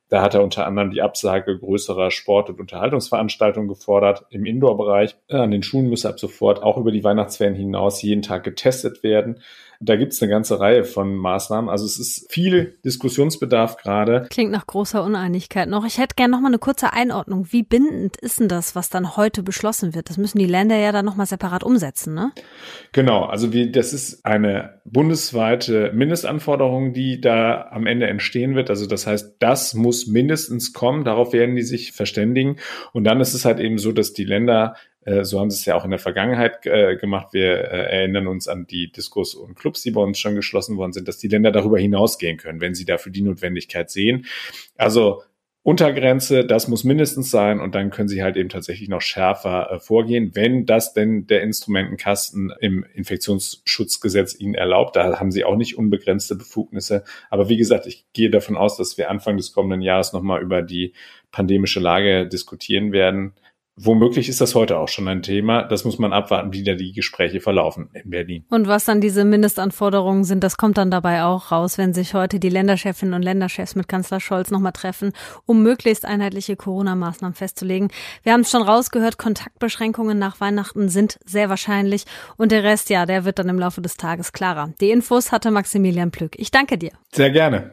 Da 0.09 0.21
hat 0.21 0.35
er 0.35 0.43
unter 0.43 0.67
anderem 0.67 0.91
die 0.91 1.01
Absage 1.01 1.57
größerer 1.57 2.11
Sport- 2.11 2.49
und 2.49 2.59
Unterhaltungsveranstaltungen 2.59 3.67
gefordert. 3.67 4.25
Im 4.29 4.45
Indoor-Bereich 4.45 5.15
an 5.29 5.51
den 5.51 5.63
Schulen 5.63 5.89
müsse 5.89 6.09
ab 6.09 6.19
sofort 6.19 6.61
auch 6.61 6.77
über 6.77 6.91
die 6.91 7.03
Weihnachtsferien 7.03 7.55
hinaus 7.55 8.01
jeden 8.01 8.21
Tag 8.21 8.43
getestet 8.43 9.01
werden. 9.01 9.39
Da 9.85 9.97
gibt 9.97 10.13
es 10.13 10.21
eine 10.21 10.31
ganze 10.31 10.61
Reihe 10.61 10.85
von 10.85 11.13
Maßnahmen. 11.15 11.69
Also 11.69 11.85
es 11.85 11.99
ist 11.99 12.31
viel 12.31 12.77
Diskussionsbedarf 12.85 13.75
gerade. 13.75 14.27
Klingt 14.29 14.51
nach 14.51 14.65
großer 14.65 15.03
Uneinigkeit 15.03 15.67
noch. 15.67 15.85
Ich 15.85 15.97
hätte 15.97 16.15
gerne 16.15 16.31
noch 16.31 16.39
mal 16.39 16.47
eine 16.47 16.59
kurze 16.59 16.93
Einordnung. 16.93 17.47
Wie 17.51 17.63
bindend 17.63 18.15
ist 18.17 18.39
denn 18.39 18.47
das, 18.47 18.75
was 18.75 18.89
dann 18.89 19.17
heute 19.17 19.43
beschlossen 19.43 19.93
wird? 19.93 20.09
Das 20.09 20.17
müssen 20.17 20.39
die 20.39 20.45
Länder 20.45 20.77
ja 20.77 20.93
dann 20.93 21.03
noch 21.05 21.17
mal 21.17 21.25
separat 21.25 21.65
umsetzen, 21.65 22.13
ne? 22.13 22.31
Genau. 22.93 23.25
Also 23.25 23.51
wie, 23.51 23.71
das 23.71 23.91
ist 23.91 24.25
eine 24.25 24.79
bundesweite 24.85 25.91
Mindestanforderung, 25.93 26.93
die 26.93 27.19
da 27.19 27.67
am 27.71 27.85
Ende 27.85 28.07
entstehen 28.07 28.55
wird. 28.55 28.69
Also 28.69 28.85
das 28.85 29.05
heißt, 29.05 29.35
das 29.39 29.73
muss 29.73 30.02
mindestens 30.07 30.73
kommen. 30.73 31.03
Darauf 31.03 31.33
werden 31.33 31.55
die 31.55 31.63
sich 31.63 31.91
verständigen. 31.91 32.57
Und 32.91 33.03
dann 33.03 33.21
ist 33.21 33.33
es 33.33 33.45
halt 33.45 33.59
eben 33.59 33.77
so, 33.77 33.91
dass 33.91 34.13
die 34.13 34.25
Länder 34.25 34.75
äh, 35.05 35.25
so 35.25 35.39
haben 35.39 35.51
sie 35.51 35.57
es 35.57 35.65
ja 35.65 35.75
auch 35.75 35.85
in 35.85 35.91
der 35.91 35.99
Vergangenheit 35.99 36.65
äh, 36.65 36.95
gemacht. 36.95 37.33
Wir 37.33 37.55
äh, 37.55 37.97
erinnern 37.97 38.27
uns 38.27 38.47
an 38.47 38.65
die 38.67 38.91
Diskurs- 38.91 39.35
und 39.35 39.55
Clubs, 39.55 39.81
die 39.81 39.91
bei 39.91 40.01
uns 40.01 40.19
schon 40.19 40.35
geschlossen 40.35 40.77
worden 40.77 40.93
sind, 40.93 41.07
dass 41.07 41.17
die 41.17 41.27
Länder 41.27 41.51
darüber 41.51 41.77
hinausgehen 41.77 42.37
können, 42.37 42.61
wenn 42.61 42.73
sie 42.73 42.85
dafür 42.85 43.11
die 43.11 43.21
Notwendigkeit 43.21 43.89
sehen. 43.89 44.25
Also 44.77 45.23
Untergrenze, 45.65 46.45
das 46.45 46.67
muss 46.67 46.83
mindestens 46.83 47.31
sein 47.31 47.61
und 47.61 47.73
dann 47.73 47.89
können 47.89 48.09
sie 48.09 48.21
halt 48.21 48.35
eben 48.35 48.49
tatsächlich 48.49 48.89
noch 48.89 48.99
schärfer 48.99 49.71
äh, 49.71 49.79
vorgehen, 49.79 50.31
wenn 50.33 50.65
das 50.65 50.91
denn 50.91 51.25
der 51.25 51.41
Instrumentenkasten 51.41 52.51
im 52.59 52.85
Infektionsschutzgesetz 52.93 54.37
ihnen 54.37 54.55
erlaubt. 54.55 54.97
Da 54.97 55.21
haben 55.21 55.31
sie 55.31 55.45
auch 55.45 55.55
nicht 55.55 55.77
unbegrenzte 55.77 56.35
Befugnisse. 56.35 57.05
Aber 57.29 57.47
wie 57.47 57.55
gesagt, 57.55 57.87
ich 57.87 58.05
gehe 58.11 58.29
davon 58.29 58.57
aus, 58.57 58.75
dass 58.75 58.97
wir 58.97 59.09
Anfang 59.09 59.37
des 59.37 59.53
kommenden 59.53 59.81
Jahres 59.81 60.11
nochmal 60.11 60.41
über 60.41 60.61
die 60.61 60.91
pandemische 61.31 61.79
Lage 61.79 62.27
diskutieren 62.27 62.91
werden 62.91 63.33
Womöglich 63.75 64.29
ist 64.29 64.39
das 64.39 64.53
heute 64.53 64.77
auch 64.77 64.87
schon 64.87 65.07
ein 65.07 65.23
Thema. 65.23 65.63
Das 65.63 65.83
muss 65.83 65.97
man 65.97 66.13
abwarten, 66.13 66.53
wie 66.53 66.63
da 66.63 66.75
die 66.75 66.91
Gespräche 66.91 67.41
verlaufen 67.41 67.89
in 67.93 68.11
Berlin. 68.11 68.45
Und 68.49 68.67
was 68.67 68.85
dann 68.85 69.01
diese 69.01 69.25
Mindestanforderungen 69.25 70.25
sind, 70.25 70.43
das 70.43 70.57
kommt 70.57 70.77
dann 70.77 70.91
dabei 70.91 71.23
auch 71.23 71.51
raus, 71.51 71.79
wenn 71.79 71.91
sich 71.91 72.13
heute 72.13 72.39
die 72.39 72.49
Länderchefinnen 72.49 73.15
und 73.15 73.23
Länderchefs 73.23 73.73
mit 73.73 73.87
Kanzler 73.87 74.19
Scholz 74.19 74.51
nochmal 74.51 74.73
treffen, 74.73 75.11
um 75.47 75.63
möglichst 75.63 76.05
einheitliche 76.05 76.55
Corona-Maßnahmen 76.55 77.33
festzulegen. 77.33 77.89
Wir 78.21 78.33
haben 78.33 78.41
es 78.41 78.51
schon 78.51 78.61
rausgehört, 78.61 79.17
Kontaktbeschränkungen 79.17 80.19
nach 80.19 80.39
Weihnachten 80.39 80.89
sind 80.89 81.17
sehr 81.25 81.49
wahrscheinlich. 81.49 82.05
Und 82.37 82.51
der 82.51 82.63
Rest, 82.63 82.91
ja, 82.91 83.07
der 83.07 83.25
wird 83.25 83.39
dann 83.39 83.49
im 83.49 83.57
Laufe 83.57 83.81
des 83.81 83.97
Tages 83.97 84.33
klarer. 84.33 84.71
Die 84.81 84.91
Infos 84.91 85.31
hatte 85.31 85.49
Maximilian 85.49 86.11
Plück. 86.11 86.35
Ich 86.37 86.51
danke 86.51 86.77
dir. 86.77 86.91
Sehr 87.11 87.31
gerne. 87.31 87.71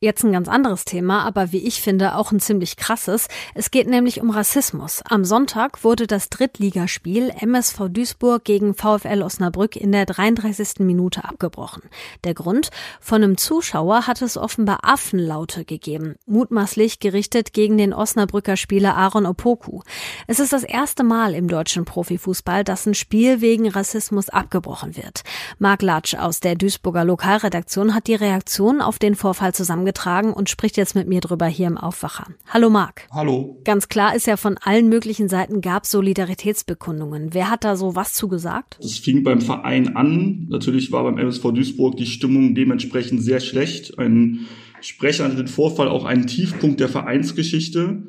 Jetzt 0.00 0.22
ein 0.22 0.30
ganz 0.30 0.46
anderes 0.46 0.84
Thema, 0.84 1.24
aber 1.24 1.50
wie 1.50 1.66
ich 1.66 1.82
finde 1.82 2.14
auch 2.14 2.30
ein 2.30 2.38
ziemlich 2.38 2.76
krasses. 2.76 3.26
Es 3.56 3.72
geht 3.72 3.88
nämlich 3.88 4.20
um 4.20 4.30
Rassismus. 4.30 5.02
Am 5.04 5.24
Sonntag 5.24 5.82
wurde 5.82 6.06
das 6.06 6.30
Drittligaspiel 6.30 7.30
MSV 7.30 7.88
Duisburg 7.88 8.44
gegen 8.44 8.74
VfL 8.74 9.22
Osnabrück 9.22 9.74
in 9.74 9.90
der 9.90 10.06
33. 10.06 10.86
Minute 10.86 11.24
abgebrochen. 11.24 11.82
Der 12.22 12.34
Grund? 12.34 12.70
Von 13.00 13.24
einem 13.24 13.36
Zuschauer 13.36 14.06
hat 14.06 14.22
es 14.22 14.36
offenbar 14.36 14.84
Affenlaute 14.84 15.64
gegeben, 15.64 16.14
mutmaßlich 16.26 17.00
gerichtet 17.00 17.52
gegen 17.52 17.76
den 17.76 17.92
Osnabrücker 17.92 18.56
Spieler 18.56 18.96
Aaron 18.96 19.26
Opoku. 19.26 19.80
Es 20.28 20.38
ist 20.38 20.52
das 20.52 20.62
erste 20.62 21.02
Mal 21.02 21.34
im 21.34 21.48
deutschen 21.48 21.84
Profifußball, 21.84 22.62
dass 22.62 22.86
ein 22.86 22.94
Spiel 22.94 23.40
wegen 23.40 23.68
Rassismus 23.68 24.28
abgebrochen 24.28 24.96
wird. 24.96 25.22
Marc 25.58 25.82
Latsch 25.82 26.14
aus 26.14 26.38
der 26.38 26.54
Duisburger 26.54 27.04
Lokalredaktion 27.04 27.96
hat 27.96 28.06
die 28.06 28.14
Reaktion 28.14 28.80
auf 28.80 29.00
den 29.00 29.16
Vorfall 29.16 29.52
zusammen 29.52 29.87
zusammengetragen 29.88 30.32
und 30.32 30.48
spricht 30.50 30.76
jetzt 30.76 30.94
mit 30.94 31.08
mir 31.08 31.20
drüber 31.20 31.46
hier 31.46 31.66
im 31.66 31.78
Aufwacher. 31.78 32.26
Hallo 32.48 32.70
Marc. 32.70 33.06
Hallo. 33.10 33.60
Ganz 33.64 33.88
klar 33.88 34.14
ist 34.14 34.26
ja, 34.26 34.36
von 34.36 34.58
allen 34.58 34.88
möglichen 34.88 35.28
Seiten 35.28 35.60
gab 35.60 35.86
Solidaritätsbekundungen. 35.86 37.34
Wer 37.34 37.50
hat 37.50 37.64
da 37.64 37.76
so 37.76 37.94
was 37.94 38.14
zugesagt? 38.14 38.78
Es 38.82 38.98
fing 38.98 39.22
beim 39.22 39.40
Verein 39.40 39.96
an. 39.96 40.46
Natürlich 40.48 40.92
war 40.92 41.04
beim 41.04 41.18
MSV 41.18 41.52
Duisburg 41.52 41.96
die 41.96 42.06
Stimmung 42.06 42.54
dementsprechend 42.54 43.22
sehr 43.22 43.40
schlecht. 43.40 43.98
Ein 43.98 44.46
Sprecher 44.80 45.24
nannte 45.24 45.44
den 45.44 45.48
Vorfall 45.48 45.88
auch 45.88 46.04
einen 46.04 46.26
Tiefpunkt 46.26 46.80
der 46.80 46.88
Vereinsgeschichte. 46.88 48.02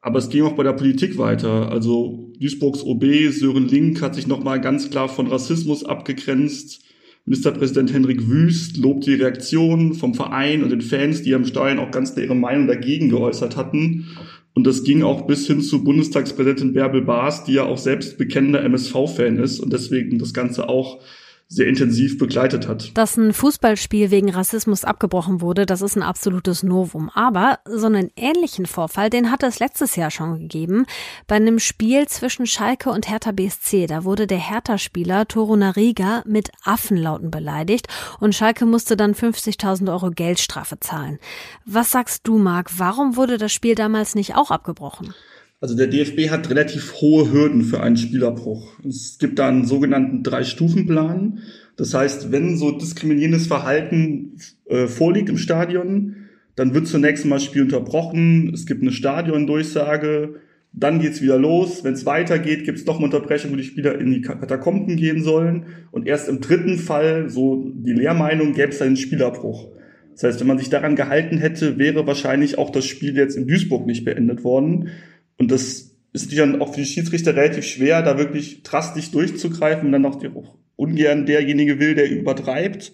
Aber 0.00 0.18
es 0.18 0.28
ging 0.28 0.44
auch 0.44 0.54
bei 0.54 0.62
der 0.62 0.72
Politik 0.72 1.18
weiter. 1.18 1.70
Also 1.70 2.32
Duisburgs 2.38 2.84
OB 2.84 3.04
Sören 3.30 3.66
Link 3.66 4.00
hat 4.02 4.14
sich 4.14 4.26
nochmal 4.26 4.60
ganz 4.60 4.90
klar 4.90 5.08
von 5.08 5.26
Rassismus 5.26 5.84
abgegrenzt. 5.84 6.84
Ministerpräsident 7.26 7.92
Henrik 7.92 8.28
Wüst 8.28 8.76
lobt 8.76 9.04
die 9.04 9.14
Reaktion 9.14 9.94
vom 9.94 10.14
Verein 10.14 10.62
und 10.62 10.70
den 10.70 10.80
Fans, 10.80 11.22
die 11.22 11.34
am 11.34 11.44
Steuern 11.44 11.80
auch 11.80 11.90
ganz 11.90 12.16
ihre 12.16 12.36
Meinung 12.36 12.68
dagegen 12.68 13.08
geäußert 13.08 13.56
hatten. 13.56 14.06
Und 14.54 14.64
das 14.64 14.84
ging 14.84 15.02
auch 15.02 15.26
bis 15.26 15.48
hin 15.48 15.60
zu 15.60 15.82
Bundestagspräsidentin 15.82 16.72
Bärbel 16.72 17.02
Baas, 17.02 17.42
die 17.42 17.54
ja 17.54 17.64
auch 17.64 17.78
selbst 17.78 18.16
bekennender 18.16 18.62
MSV-Fan 18.62 19.38
ist 19.38 19.58
und 19.58 19.72
deswegen 19.72 20.20
das 20.20 20.34
Ganze 20.34 20.68
auch 20.68 21.02
sehr 21.48 21.68
intensiv 21.68 22.18
begleitet 22.18 22.66
hat. 22.66 22.90
Dass 22.94 23.16
ein 23.16 23.32
Fußballspiel 23.32 24.10
wegen 24.10 24.30
Rassismus 24.30 24.84
abgebrochen 24.84 25.40
wurde, 25.40 25.64
das 25.64 25.80
ist 25.80 25.96
ein 25.96 26.02
absolutes 26.02 26.62
Novum. 26.64 27.08
Aber 27.10 27.60
so 27.64 27.86
einen 27.86 28.10
ähnlichen 28.16 28.66
Vorfall, 28.66 29.10
den 29.10 29.30
hat 29.30 29.44
es 29.44 29.60
letztes 29.60 29.94
Jahr 29.94 30.10
schon 30.10 30.40
gegeben. 30.40 30.86
Bei 31.28 31.36
einem 31.36 31.60
Spiel 31.60 32.08
zwischen 32.08 32.46
Schalke 32.46 32.90
und 32.90 33.08
Hertha 33.08 33.30
BSC, 33.30 33.86
da 33.86 34.04
wurde 34.04 34.26
der 34.26 34.38
Hertha-Spieler 34.38 35.28
Toro 35.28 35.54
Nariga 35.56 36.22
mit 36.26 36.50
Affenlauten 36.64 37.30
beleidigt 37.30 37.86
und 38.18 38.34
Schalke 38.34 38.66
musste 38.66 38.96
dann 38.96 39.14
50.000 39.14 39.90
Euro 39.90 40.10
Geldstrafe 40.10 40.80
zahlen. 40.80 41.18
Was 41.64 41.92
sagst 41.92 42.26
du, 42.26 42.38
Marc? 42.38 42.78
Warum 42.78 43.16
wurde 43.16 43.38
das 43.38 43.52
Spiel 43.52 43.76
damals 43.76 44.16
nicht 44.16 44.34
auch 44.34 44.50
abgebrochen? 44.50 45.14
Also 45.60 45.74
der 45.74 45.86
DFB 45.86 46.30
hat 46.30 46.50
relativ 46.50 46.94
hohe 47.00 47.32
Hürden 47.32 47.62
für 47.62 47.80
einen 47.80 47.96
Spielabbruch. 47.96 48.78
Es 48.86 49.16
gibt 49.18 49.38
da 49.38 49.48
einen 49.48 49.64
sogenannten 49.64 50.22
Drei-Stufen-Plan. 50.22 51.40
Das 51.76 51.94
heißt, 51.94 52.30
wenn 52.30 52.56
so 52.56 52.72
diskriminierendes 52.72 53.46
Verhalten 53.46 54.36
äh, 54.66 54.86
vorliegt 54.86 55.30
im 55.30 55.38
Stadion, 55.38 56.16
dann 56.56 56.74
wird 56.74 56.86
zunächst 56.86 57.24
mal 57.24 57.40
Spiel 57.40 57.62
unterbrochen. 57.62 58.52
Es 58.52 58.66
gibt 58.66 58.82
eine 58.82 58.92
Stadiondurchsage. 58.92 60.36
Dann 60.72 61.00
geht's 61.00 61.22
wieder 61.22 61.38
los. 61.38 61.84
Wenn 61.84 61.94
es 61.94 62.04
weitergeht, 62.04 62.64
gibt 62.64 62.78
es 62.78 62.86
noch 62.86 62.96
eine 62.96 63.06
Unterbrechung, 63.06 63.52
wo 63.52 63.56
die 63.56 63.64
Spieler 63.64 63.98
in 63.98 64.10
die 64.10 64.20
Katakomben 64.20 64.96
gehen 64.96 65.22
sollen. 65.22 65.66
Und 65.90 66.06
erst 66.06 66.28
im 66.28 66.42
dritten 66.42 66.76
Fall, 66.76 67.30
so 67.30 67.72
die 67.74 67.94
Lehrmeinung, 67.94 68.52
gäbe 68.52 68.72
es 68.72 68.82
einen 68.82 68.96
Spielabbruch. 68.96 69.68
Das 70.12 70.24
heißt, 70.24 70.40
wenn 70.40 70.46
man 70.46 70.58
sich 70.58 70.70
daran 70.70 70.96
gehalten 70.96 71.38
hätte, 71.38 71.78
wäre 71.78 72.06
wahrscheinlich 72.06 72.56
auch 72.56 72.70
das 72.70 72.86
Spiel 72.86 73.16
jetzt 73.16 73.36
in 73.36 73.46
Duisburg 73.46 73.86
nicht 73.86 74.04
beendet 74.04 74.44
worden. 74.44 74.88
Und 75.38 75.50
das 75.50 75.96
ist 76.12 76.36
dann 76.38 76.60
auch 76.62 76.72
für 76.74 76.80
die 76.80 76.86
Schiedsrichter 76.86 77.36
relativ 77.36 77.64
schwer, 77.64 78.02
da 78.02 78.18
wirklich 78.18 78.62
drastisch 78.62 79.10
durchzugreifen 79.10 79.86
und 79.86 79.92
dann 79.92 80.06
auch 80.06 80.20
ungern 80.76 81.26
derjenige 81.26 81.78
will, 81.78 81.94
der 81.94 82.10
übertreibt. 82.10 82.92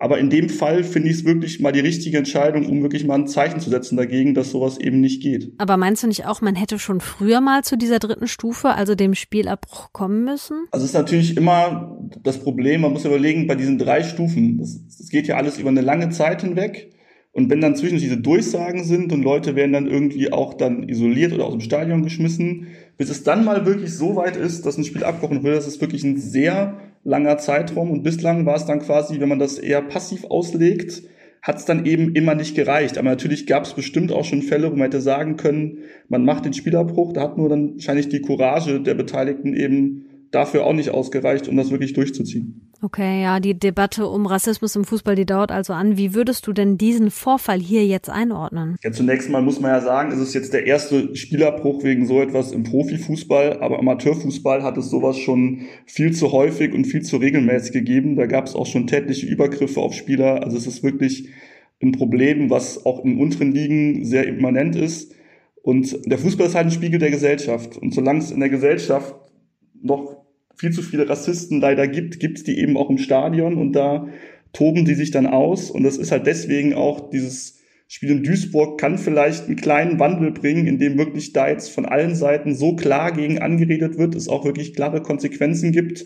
Aber 0.00 0.18
in 0.18 0.30
dem 0.30 0.48
Fall 0.48 0.84
finde 0.84 1.08
ich 1.08 1.16
es 1.16 1.24
wirklich 1.24 1.58
mal 1.58 1.72
die 1.72 1.80
richtige 1.80 2.18
Entscheidung, 2.18 2.66
um 2.66 2.82
wirklich 2.82 3.04
mal 3.04 3.16
ein 3.16 3.26
Zeichen 3.26 3.58
zu 3.58 3.68
setzen 3.68 3.96
dagegen, 3.96 4.32
dass 4.32 4.52
sowas 4.52 4.78
eben 4.78 5.00
nicht 5.00 5.20
geht. 5.20 5.52
Aber 5.58 5.76
meinst 5.76 6.04
du 6.04 6.06
nicht 6.06 6.24
auch, 6.26 6.40
man 6.40 6.54
hätte 6.54 6.78
schon 6.78 7.00
früher 7.00 7.40
mal 7.40 7.64
zu 7.64 7.76
dieser 7.76 7.98
dritten 7.98 8.28
Stufe, 8.28 8.68
also 8.68 8.94
dem 8.94 9.14
Spielabbruch, 9.14 9.92
kommen 9.92 10.22
müssen? 10.22 10.66
Also 10.70 10.84
es 10.84 10.92
ist 10.92 10.96
natürlich 10.96 11.36
immer 11.36 11.98
das 12.22 12.38
Problem, 12.38 12.82
man 12.82 12.92
muss 12.92 13.04
überlegen, 13.04 13.48
bei 13.48 13.56
diesen 13.56 13.76
drei 13.76 14.04
Stufen, 14.04 14.58
das 14.58 15.08
geht 15.08 15.26
ja 15.26 15.36
alles 15.36 15.58
über 15.58 15.70
eine 15.70 15.80
lange 15.80 16.10
Zeit 16.10 16.42
hinweg. 16.42 16.92
Und 17.32 17.50
wenn 17.50 17.60
dann 17.60 17.76
zwischen 17.76 17.98
diese 17.98 18.16
Durchsagen 18.16 18.84
sind 18.84 19.12
und 19.12 19.22
Leute 19.22 19.54
werden 19.54 19.72
dann 19.72 19.86
irgendwie 19.86 20.32
auch 20.32 20.54
dann 20.54 20.88
isoliert 20.88 21.32
oder 21.32 21.44
aus 21.44 21.52
dem 21.52 21.60
Stadion 21.60 22.02
geschmissen, 22.02 22.68
bis 22.96 23.10
es 23.10 23.22
dann 23.22 23.44
mal 23.44 23.64
wirklich 23.66 23.94
so 23.94 24.16
weit 24.16 24.36
ist, 24.36 24.66
dass 24.66 24.76
ein 24.76 24.84
Spiel 24.84 25.04
abgebrochen 25.04 25.44
wird, 25.44 25.56
das 25.56 25.68
ist 25.68 25.80
wirklich 25.80 26.04
ein 26.04 26.16
sehr 26.16 26.78
langer 27.04 27.38
Zeitraum. 27.38 27.90
Und 27.90 28.02
bislang 28.02 28.46
war 28.46 28.56
es 28.56 28.66
dann 28.66 28.80
quasi, 28.80 29.20
wenn 29.20 29.28
man 29.28 29.38
das 29.38 29.58
eher 29.58 29.82
passiv 29.82 30.24
auslegt, 30.24 31.02
hat 31.42 31.58
es 31.58 31.64
dann 31.64 31.86
eben 31.86 32.14
immer 32.14 32.34
nicht 32.34 32.54
gereicht. 32.54 32.98
Aber 32.98 33.08
natürlich 33.08 33.46
gab 33.46 33.64
es 33.64 33.74
bestimmt 33.74 34.10
auch 34.10 34.24
schon 34.24 34.42
Fälle, 34.42 34.70
wo 34.70 34.76
man 34.76 34.86
hätte 34.86 35.00
sagen 35.00 35.36
können, 35.36 35.78
man 36.08 36.24
macht 36.24 36.44
den 36.44 36.54
Spielabbruch, 36.54 37.12
da 37.12 37.22
hat 37.22 37.38
nur 37.38 37.48
dann 37.48 37.74
wahrscheinlich 37.74 38.08
die 38.08 38.20
Courage 38.20 38.80
der 38.80 38.94
Beteiligten 38.94 39.54
eben 39.54 40.06
dafür 40.30 40.64
auch 40.64 40.74
nicht 40.74 40.90
ausgereicht, 40.90 41.48
um 41.48 41.56
das 41.56 41.70
wirklich 41.70 41.92
durchzuziehen. 41.92 42.67
Okay, 42.80 43.22
ja, 43.22 43.40
die 43.40 43.58
Debatte 43.58 44.06
um 44.06 44.26
Rassismus 44.26 44.76
im 44.76 44.84
Fußball, 44.84 45.16
die 45.16 45.26
dauert 45.26 45.50
also 45.50 45.72
an. 45.72 45.96
Wie 45.96 46.14
würdest 46.14 46.46
du 46.46 46.52
denn 46.52 46.78
diesen 46.78 47.10
Vorfall 47.10 47.58
hier 47.58 47.84
jetzt 47.84 48.08
einordnen? 48.08 48.76
Ja, 48.84 48.92
zunächst 48.92 49.28
mal 49.30 49.42
muss 49.42 49.58
man 49.58 49.72
ja 49.72 49.80
sagen, 49.80 50.12
es 50.12 50.20
ist 50.20 50.32
jetzt 50.32 50.52
der 50.52 50.64
erste 50.64 51.16
Spielabbruch 51.16 51.82
wegen 51.82 52.06
so 52.06 52.20
etwas 52.20 52.52
im 52.52 52.62
Profifußball, 52.62 53.60
aber 53.60 53.80
Amateurfußball 53.80 54.62
hat 54.62 54.78
es 54.78 54.90
sowas 54.90 55.18
schon 55.18 55.62
viel 55.86 56.12
zu 56.12 56.30
häufig 56.30 56.72
und 56.72 56.84
viel 56.84 57.02
zu 57.02 57.16
regelmäßig 57.16 57.72
gegeben. 57.72 58.14
Da 58.14 58.26
gab 58.26 58.46
es 58.46 58.54
auch 58.54 58.66
schon 58.66 58.86
tätliche 58.86 59.26
Übergriffe 59.26 59.80
auf 59.80 59.94
Spieler. 59.94 60.44
Also 60.44 60.56
es 60.56 60.68
ist 60.68 60.84
wirklich 60.84 61.30
ein 61.82 61.90
Problem, 61.90 62.48
was 62.48 62.86
auch 62.86 63.04
in 63.04 63.18
unteren 63.18 63.50
Ligen 63.50 64.04
sehr 64.04 64.28
immanent 64.28 64.76
ist. 64.76 65.14
Und 65.62 65.98
der 66.08 66.18
Fußball 66.18 66.46
ist 66.46 66.54
halt 66.54 66.66
ein 66.66 66.72
Spiegel 66.72 67.00
der 67.00 67.10
Gesellschaft. 67.10 67.76
Und 67.76 67.92
solange 67.92 68.20
es 68.20 68.30
in 68.30 68.38
der 68.38 68.48
Gesellschaft 68.48 69.16
noch 69.82 70.27
viel 70.58 70.72
zu 70.72 70.82
viele 70.82 71.08
Rassisten 71.08 71.60
leider 71.60 71.86
gibt, 71.86 72.20
gibt 72.20 72.38
es 72.38 72.44
die 72.44 72.58
eben 72.58 72.76
auch 72.76 72.90
im 72.90 72.98
Stadion 72.98 73.54
und 73.54 73.72
da 73.72 74.08
toben 74.52 74.84
die 74.84 74.94
sich 74.94 75.10
dann 75.10 75.26
aus. 75.26 75.70
Und 75.70 75.84
das 75.84 75.96
ist 75.96 76.12
halt 76.12 76.26
deswegen 76.26 76.74
auch 76.74 77.10
dieses 77.10 77.58
Spiel 77.86 78.10
in 78.10 78.22
Duisburg 78.22 78.78
kann 78.78 78.98
vielleicht 78.98 79.46
einen 79.46 79.56
kleinen 79.56 79.98
Wandel 79.98 80.30
bringen, 80.30 80.66
indem 80.66 80.98
wirklich 80.98 81.32
da 81.32 81.48
jetzt 81.48 81.70
von 81.70 81.86
allen 81.86 82.14
Seiten 82.14 82.54
so 82.54 82.76
klar 82.76 83.12
gegen 83.12 83.38
angeredet 83.38 83.96
wird, 83.96 84.14
es 84.14 84.28
auch 84.28 84.44
wirklich 84.44 84.74
klare 84.74 85.00
Konsequenzen 85.00 85.72
gibt, 85.72 86.04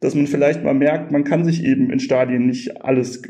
dass 0.00 0.14
man 0.14 0.26
vielleicht 0.26 0.64
mal 0.64 0.74
merkt, 0.74 1.12
man 1.12 1.24
kann 1.24 1.44
sich 1.44 1.64
eben 1.64 1.90
in 1.90 2.00
Stadien 2.00 2.46
nicht 2.46 2.82
alles, 2.82 3.22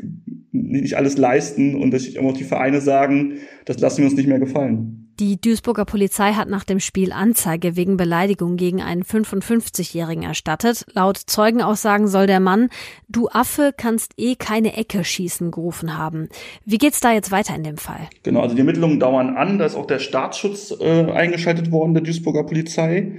nicht 0.51 0.95
alles 0.95 1.17
leisten 1.17 1.75
und 1.75 1.91
dass 1.91 2.15
auch 2.15 2.37
die 2.37 2.43
Vereine 2.45 2.79
sagen, 2.79 3.33
das 3.65 3.79
lassen 3.79 3.99
wir 3.99 4.05
uns 4.05 4.15
nicht 4.15 4.29
mehr 4.29 4.39
gefallen. 4.39 5.08
Die 5.19 5.35
Duisburger 5.35 5.83
Polizei 5.83 6.31
hat 6.31 6.47
nach 6.47 6.63
dem 6.63 6.79
Spiel 6.79 7.11
Anzeige 7.11 7.75
wegen 7.75 7.97
Beleidigung 7.97 8.55
gegen 8.55 8.81
einen 8.81 9.03
55-Jährigen 9.03 10.23
erstattet. 10.23 10.85
Laut 10.93 11.17
Zeugenaussagen 11.17 12.07
soll 12.07 12.25
der 12.25 12.39
Mann 12.39 12.69
Du 13.09 13.27
Affe 13.27 13.73
kannst 13.75 14.13
eh 14.15 14.35
keine 14.35 14.77
Ecke 14.77 15.03
schießen 15.03 15.51
gerufen 15.51 15.97
haben. 15.97 16.29
Wie 16.63 16.77
geht's 16.77 17.01
da 17.01 17.11
jetzt 17.11 17.31
weiter 17.31 17.53
in 17.53 17.63
dem 17.63 17.75
Fall? 17.75 18.07
Genau, 18.23 18.39
also 18.39 18.55
die 18.55 18.61
Ermittlungen 18.61 19.01
dauern 19.01 19.35
an. 19.35 19.59
Da 19.59 19.65
ist 19.65 19.75
auch 19.75 19.87
der 19.87 19.99
Staatsschutz 19.99 20.73
äh, 20.79 21.11
eingeschaltet 21.11 21.69
worden 21.69 21.95
der 21.95 22.03
Duisburger 22.03 22.45
Polizei. 22.45 23.11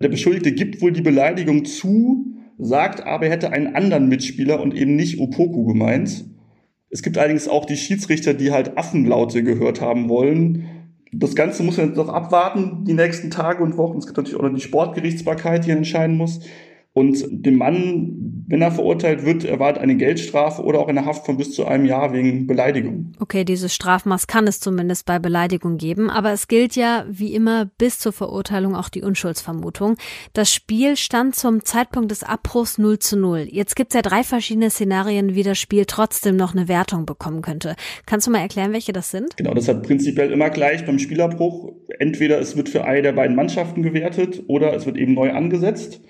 Der 0.00 0.08
Beschuldigte 0.08 0.52
gibt 0.52 0.80
wohl 0.80 0.92
die 0.92 1.02
Beleidigung 1.02 1.66
zu, 1.66 2.28
sagt 2.56 3.04
aber, 3.04 3.26
er 3.26 3.32
hätte 3.32 3.52
einen 3.52 3.76
anderen 3.76 4.08
Mitspieler 4.08 4.58
und 4.58 4.74
eben 4.74 4.96
nicht 4.96 5.20
Opoku 5.20 5.66
gemeint. 5.66 6.24
Es 6.88 7.02
gibt 7.02 7.18
allerdings 7.18 7.46
auch 7.46 7.66
die 7.66 7.76
Schiedsrichter, 7.76 8.32
die 8.32 8.52
halt 8.52 8.78
Affenlaute 8.78 9.42
gehört 9.42 9.82
haben 9.82 10.08
wollen 10.08 10.71
das 11.12 11.34
Ganze 11.34 11.62
muss 11.62 11.76
man 11.76 11.88
jetzt 11.88 11.96
noch 11.96 12.08
abwarten, 12.08 12.84
die 12.84 12.94
nächsten 12.94 13.30
Tage 13.30 13.62
und 13.62 13.76
Wochen. 13.76 13.98
Es 13.98 14.06
gibt 14.06 14.16
natürlich 14.16 14.38
auch 14.38 14.44
noch 14.44 14.54
die 14.54 14.62
Sportgerichtsbarkeit, 14.62 15.66
die 15.66 15.70
entscheiden 15.70 16.16
muss. 16.16 16.40
Und 16.94 17.24
dem 17.30 17.56
Mann, 17.56 18.44
wenn 18.48 18.60
er 18.60 18.70
verurteilt 18.70 19.24
wird, 19.24 19.44
erwartet 19.44 19.82
eine 19.82 19.96
Geldstrafe 19.96 20.62
oder 20.62 20.78
auch 20.78 20.88
eine 20.88 21.06
Haft 21.06 21.24
von 21.24 21.38
bis 21.38 21.54
zu 21.54 21.64
einem 21.64 21.86
Jahr 21.86 22.12
wegen 22.12 22.46
Beleidigung. 22.46 23.12
Okay, 23.18 23.46
dieses 23.46 23.74
Strafmaß 23.74 24.26
kann 24.26 24.46
es 24.46 24.60
zumindest 24.60 25.06
bei 25.06 25.18
Beleidigung 25.18 25.78
geben, 25.78 26.10
aber 26.10 26.32
es 26.32 26.48
gilt 26.48 26.76
ja 26.76 27.06
wie 27.08 27.34
immer 27.34 27.70
bis 27.78 27.98
zur 27.98 28.12
Verurteilung 28.12 28.76
auch 28.76 28.90
die 28.90 29.00
Unschuldsvermutung. 29.00 29.96
Das 30.34 30.52
Spiel 30.52 30.96
stand 30.96 31.34
zum 31.34 31.64
Zeitpunkt 31.64 32.10
des 32.10 32.24
Abbruchs 32.24 32.76
0 32.76 32.98
zu 32.98 33.16
0. 33.16 33.48
Jetzt 33.50 33.74
gibt 33.74 33.92
es 33.92 33.94
ja 33.94 34.02
drei 34.02 34.22
verschiedene 34.22 34.68
Szenarien, 34.68 35.34
wie 35.34 35.44
das 35.44 35.58
Spiel 35.58 35.86
trotzdem 35.86 36.36
noch 36.36 36.54
eine 36.54 36.68
Wertung 36.68 37.06
bekommen 37.06 37.40
könnte. 37.40 37.74
Kannst 38.04 38.26
du 38.26 38.30
mal 38.30 38.40
erklären, 38.40 38.74
welche 38.74 38.92
das 38.92 39.10
sind? 39.10 39.34
Genau, 39.38 39.54
das 39.54 39.66
hat 39.66 39.82
prinzipiell 39.82 40.30
immer 40.30 40.50
gleich 40.50 40.84
beim 40.84 40.98
Spielabbruch. 40.98 41.72
Entweder 41.98 42.38
es 42.38 42.54
wird 42.54 42.68
für 42.68 42.84
eine 42.84 43.00
der 43.00 43.12
beiden 43.12 43.34
Mannschaften 43.34 43.82
gewertet 43.82 44.42
oder 44.46 44.74
es 44.74 44.84
wird 44.84 44.98
eben 44.98 45.14
neu 45.14 45.32
angesetzt. 45.32 46.02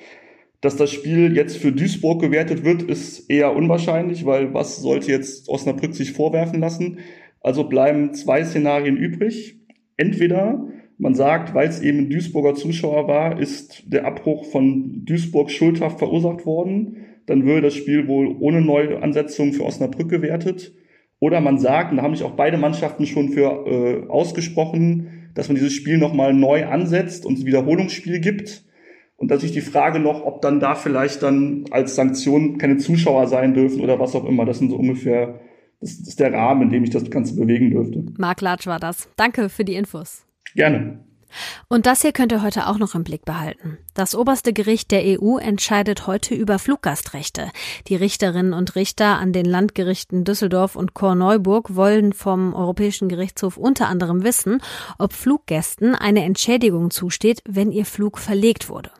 Dass 0.62 0.76
das 0.76 0.92
Spiel 0.92 1.36
jetzt 1.36 1.58
für 1.58 1.72
Duisburg 1.72 2.20
gewertet 2.20 2.64
wird, 2.64 2.82
ist 2.82 3.28
eher 3.28 3.54
unwahrscheinlich, 3.54 4.24
weil 4.24 4.54
was 4.54 4.80
sollte 4.80 5.10
jetzt 5.10 5.48
Osnabrück 5.48 5.92
sich 5.92 6.12
vorwerfen 6.12 6.60
lassen? 6.60 7.00
Also 7.40 7.64
bleiben 7.64 8.14
zwei 8.14 8.44
Szenarien 8.44 8.96
übrig. 8.96 9.56
Entweder 9.96 10.68
man 10.98 11.16
sagt, 11.16 11.52
weil 11.52 11.68
es 11.68 11.80
eben 11.80 12.08
Duisburger 12.08 12.54
Zuschauer 12.54 13.08
war, 13.08 13.40
ist 13.40 13.82
der 13.92 14.06
Abbruch 14.06 14.44
von 14.44 15.04
Duisburg 15.04 15.50
schuldhaft 15.50 15.98
verursacht 15.98 16.46
worden. 16.46 16.98
Dann 17.26 17.44
würde 17.44 17.62
das 17.62 17.74
Spiel 17.74 18.06
wohl 18.06 18.36
ohne 18.38 18.60
Neuansetzung 18.60 19.52
für 19.54 19.64
Osnabrück 19.64 20.08
gewertet. 20.08 20.72
Oder 21.18 21.40
man 21.40 21.58
sagt, 21.58 21.90
und 21.90 21.96
da 21.96 22.04
haben 22.04 22.14
sich 22.14 22.24
auch 22.24 22.36
beide 22.36 22.56
Mannschaften 22.56 23.06
schon 23.06 23.30
für 23.30 23.66
äh, 23.66 24.08
ausgesprochen, 24.08 25.28
dass 25.34 25.48
man 25.48 25.56
dieses 25.56 25.72
Spiel 25.72 25.98
nochmal 25.98 26.32
neu 26.32 26.66
ansetzt 26.66 27.26
und 27.26 27.40
ein 27.40 27.46
Wiederholungsspiel 27.46 28.20
gibt. 28.20 28.64
Und 29.22 29.30
dass 29.30 29.44
ich 29.44 29.52
die 29.52 29.60
Frage 29.60 30.00
noch, 30.00 30.24
ob 30.24 30.42
dann 30.42 30.58
da 30.58 30.74
vielleicht 30.74 31.22
dann 31.22 31.66
als 31.70 31.94
Sanktion 31.94 32.58
keine 32.58 32.78
Zuschauer 32.78 33.28
sein 33.28 33.54
dürfen 33.54 33.80
oder 33.80 34.00
was 34.00 34.16
auch 34.16 34.24
immer. 34.24 34.44
Das 34.44 34.58
sind 34.58 34.70
so 34.70 34.76
ungefähr, 34.76 35.38
das 35.80 35.92
ist 35.92 36.18
der 36.18 36.32
Rahmen, 36.32 36.62
in 36.62 36.70
dem 36.70 36.82
ich 36.82 36.90
das 36.90 37.08
Ganze 37.08 37.36
bewegen 37.36 37.70
dürfte. 37.70 38.04
Marc 38.18 38.40
Latsch 38.40 38.66
war 38.66 38.80
das. 38.80 39.08
Danke 39.14 39.48
für 39.48 39.64
die 39.64 39.76
Infos. 39.76 40.26
Gerne. 40.56 41.04
Und 41.68 41.86
das 41.86 42.02
hier 42.02 42.10
könnt 42.10 42.32
ihr 42.32 42.42
heute 42.42 42.66
auch 42.66 42.78
noch 42.78 42.96
im 42.96 43.04
Blick 43.04 43.24
behalten. 43.24 43.78
Das 43.94 44.16
oberste 44.16 44.52
Gericht 44.52 44.90
der 44.90 45.04
EU 45.04 45.38
entscheidet 45.38 46.08
heute 46.08 46.34
über 46.34 46.58
Fluggastrechte. 46.58 47.50
Die 47.86 47.94
Richterinnen 47.94 48.52
und 48.52 48.74
Richter 48.74 49.20
an 49.20 49.32
den 49.32 49.46
Landgerichten 49.46 50.24
Düsseldorf 50.24 50.74
und 50.74 50.94
Korneuburg 50.94 51.76
wollen 51.76 52.12
vom 52.12 52.54
Europäischen 52.54 53.08
Gerichtshof 53.08 53.56
unter 53.56 53.86
anderem 53.86 54.24
wissen, 54.24 54.60
ob 54.98 55.12
Fluggästen 55.12 55.94
eine 55.94 56.24
Entschädigung 56.24 56.90
zusteht, 56.90 57.40
wenn 57.46 57.70
ihr 57.70 57.84
Flug 57.86 58.18
verlegt 58.18 58.68
wurde. 58.68 58.90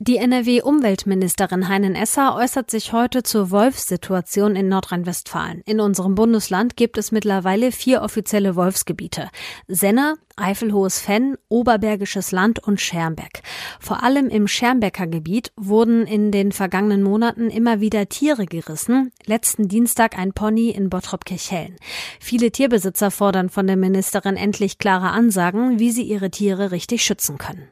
Die 0.00 0.16
NRW-Umweltministerin 0.16 1.68
Heinen 1.68 1.94
Esser 1.94 2.34
äußert 2.34 2.68
sich 2.68 2.92
heute 2.92 3.22
zur 3.22 3.52
Wolfssituation 3.52 4.56
in 4.56 4.68
Nordrhein-Westfalen. 4.68 5.62
In 5.66 5.78
unserem 5.78 6.16
Bundesland 6.16 6.76
gibt 6.76 6.98
es 6.98 7.12
mittlerweile 7.12 7.70
vier 7.70 8.02
offizielle 8.02 8.56
Wolfsgebiete. 8.56 9.30
Senne, 9.68 10.16
Eifelhohes 10.34 10.98
Fenn, 10.98 11.38
Oberbergisches 11.48 12.32
Land 12.32 12.58
und 12.58 12.80
Schermbeck. 12.80 13.42
Vor 13.78 14.02
allem 14.02 14.28
im 14.30 14.48
Schermbecker 14.48 15.06
Gebiet 15.06 15.52
wurden 15.56 16.08
in 16.08 16.32
den 16.32 16.50
vergangenen 16.50 17.04
Monaten 17.04 17.48
immer 17.48 17.80
wieder 17.80 18.08
Tiere 18.08 18.46
gerissen. 18.46 19.12
Letzten 19.26 19.68
Dienstag 19.68 20.18
ein 20.18 20.32
Pony 20.32 20.70
in 20.70 20.90
Bottrop-Kirchhellen. 20.90 21.76
Viele 22.18 22.50
Tierbesitzer 22.50 23.12
fordern 23.12 23.48
von 23.48 23.68
der 23.68 23.76
Ministerin 23.76 24.36
endlich 24.36 24.78
klare 24.78 25.10
Ansagen, 25.10 25.78
wie 25.78 25.92
sie 25.92 26.02
ihre 26.02 26.30
Tiere 26.30 26.72
richtig 26.72 27.04
schützen 27.04 27.38
können. 27.38 27.68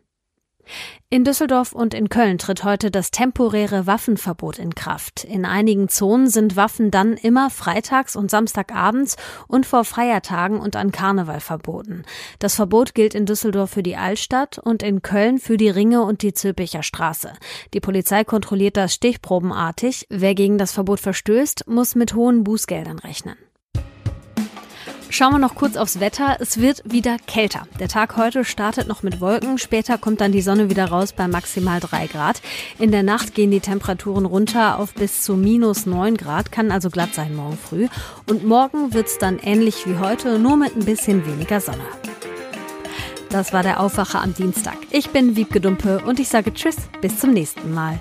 In 1.11 1.25
Düsseldorf 1.25 1.73
und 1.73 1.93
in 1.93 2.09
Köln 2.09 2.39
tritt 2.39 2.65
heute 2.65 2.91
das 2.91 3.11
temporäre 3.11 3.87
Waffenverbot 3.87 4.59
in 4.59 4.75
Kraft. 4.75 5.25
In 5.25 5.45
einigen 5.45 5.89
Zonen 5.89 6.29
sind 6.29 6.57
Waffen 6.57 6.91
dann 6.91 7.19
immer 7.19 7.51
freitags 7.51 8.17
und 8.17 8.31
samstagabends 8.31 9.17
und 9.47 9.67
vor 9.67 9.85
Feiertagen 9.85 10.59
und 10.59 10.75
an 10.75 10.91
Karneval 10.91 11.41
verboten. 11.41 12.05
Das 12.39 12.55
Verbot 12.55 12.95
gilt 12.95 13.15
in 13.15 13.27
Düsseldorf 13.27 13.73
für 13.73 13.83
die 13.83 13.97
Altstadt 13.97 14.59
und 14.59 14.83
in 14.83 15.03
Köln 15.03 15.39
für 15.39 15.59
die 15.59 15.69
Ringe 15.69 16.03
und 16.03 16.23
die 16.23 16.33
Zülpicher 16.33 16.83
Straße. 16.83 17.33
Die 17.75 17.81
Polizei 17.81 18.25
kontrolliert 18.25 18.79
das 18.79 18.95
stichprobenartig. 18.95 20.07
Wer 20.09 20.35
gegen 20.35 20.57
das 20.57 20.73
Verbot 20.73 21.01
verstößt, 21.01 21.67
muss 21.69 21.95
mit 21.95 22.15
hohen 22.15 22.43
Bußgeldern 22.43 22.99
rechnen. 23.01 23.37
Schauen 25.13 25.35
wir 25.35 25.39
noch 25.39 25.57
kurz 25.57 25.77
aufs 25.77 26.01
Wetter. 26.01 26.39
Es 26.41 26.59
wird 26.59 26.83
wieder 26.91 27.19
kälter. 27.27 27.67
Der 27.79 27.89
Tag 27.89 28.17
heute 28.17 28.47
startet 28.47 28.89
noch 28.89 29.03
mit 29.03 29.21
Wolken. 29.21 29.59
Später 29.59 29.99
kommt 29.99 30.23
dann 30.23 30.33
die 30.33 30.41
Sonne 30.41 30.71
wieder 30.71 30.87
raus 30.87 31.13
bei 31.13 31.29
maximal 31.29 31.81
drei 31.81 32.07
Grad. 32.07 32.41
In 32.79 32.93
der 32.93 33.03
Nacht 33.03 33.35
gehen 33.35 33.51
die 33.51 33.61
Temperaturen 33.61 34.25
runter 34.25 34.79
auf 34.79 34.95
bis 34.95 35.21
zu 35.21 35.35
minus 35.35 35.85
neun 35.85 36.17
Grad. 36.17 36.51
Kann 36.51 36.73
also 36.73 36.89
glatt 36.89 37.13
sein 37.13 37.37
morgen 37.37 37.59
früh. 37.59 37.89
Und 38.27 38.47
morgen 38.47 38.95
wird's 38.95 39.19
dann 39.19 39.39
ähnlich 39.39 39.87
wie 39.87 39.99
heute, 39.99 40.39
nur 40.39 40.57
mit 40.57 40.75
ein 40.77 40.87
bisschen 40.87 41.27
weniger 41.27 41.61
Sonne. 41.61 41.85
Das 43.29 43.53
war 43.53 43.63
der 43.63 43.81
Aufwacher 43.81 44.23
am 44.23 44.33
Dienstag. 44.33 44.79
Ich 44.91 45.11
bin 45.11 45.37
Wiebke 45.37 45.61
Dumpe 45.61 46.01
und 46.07 46.21
ich 46.21 46.31
sage 46.31 46.55
Tschüss, 46.55 46.77
bis 47.03 47.19
zum 47.19 47.35
nächsten 47.35 47.75
Mal. 47.75 48.01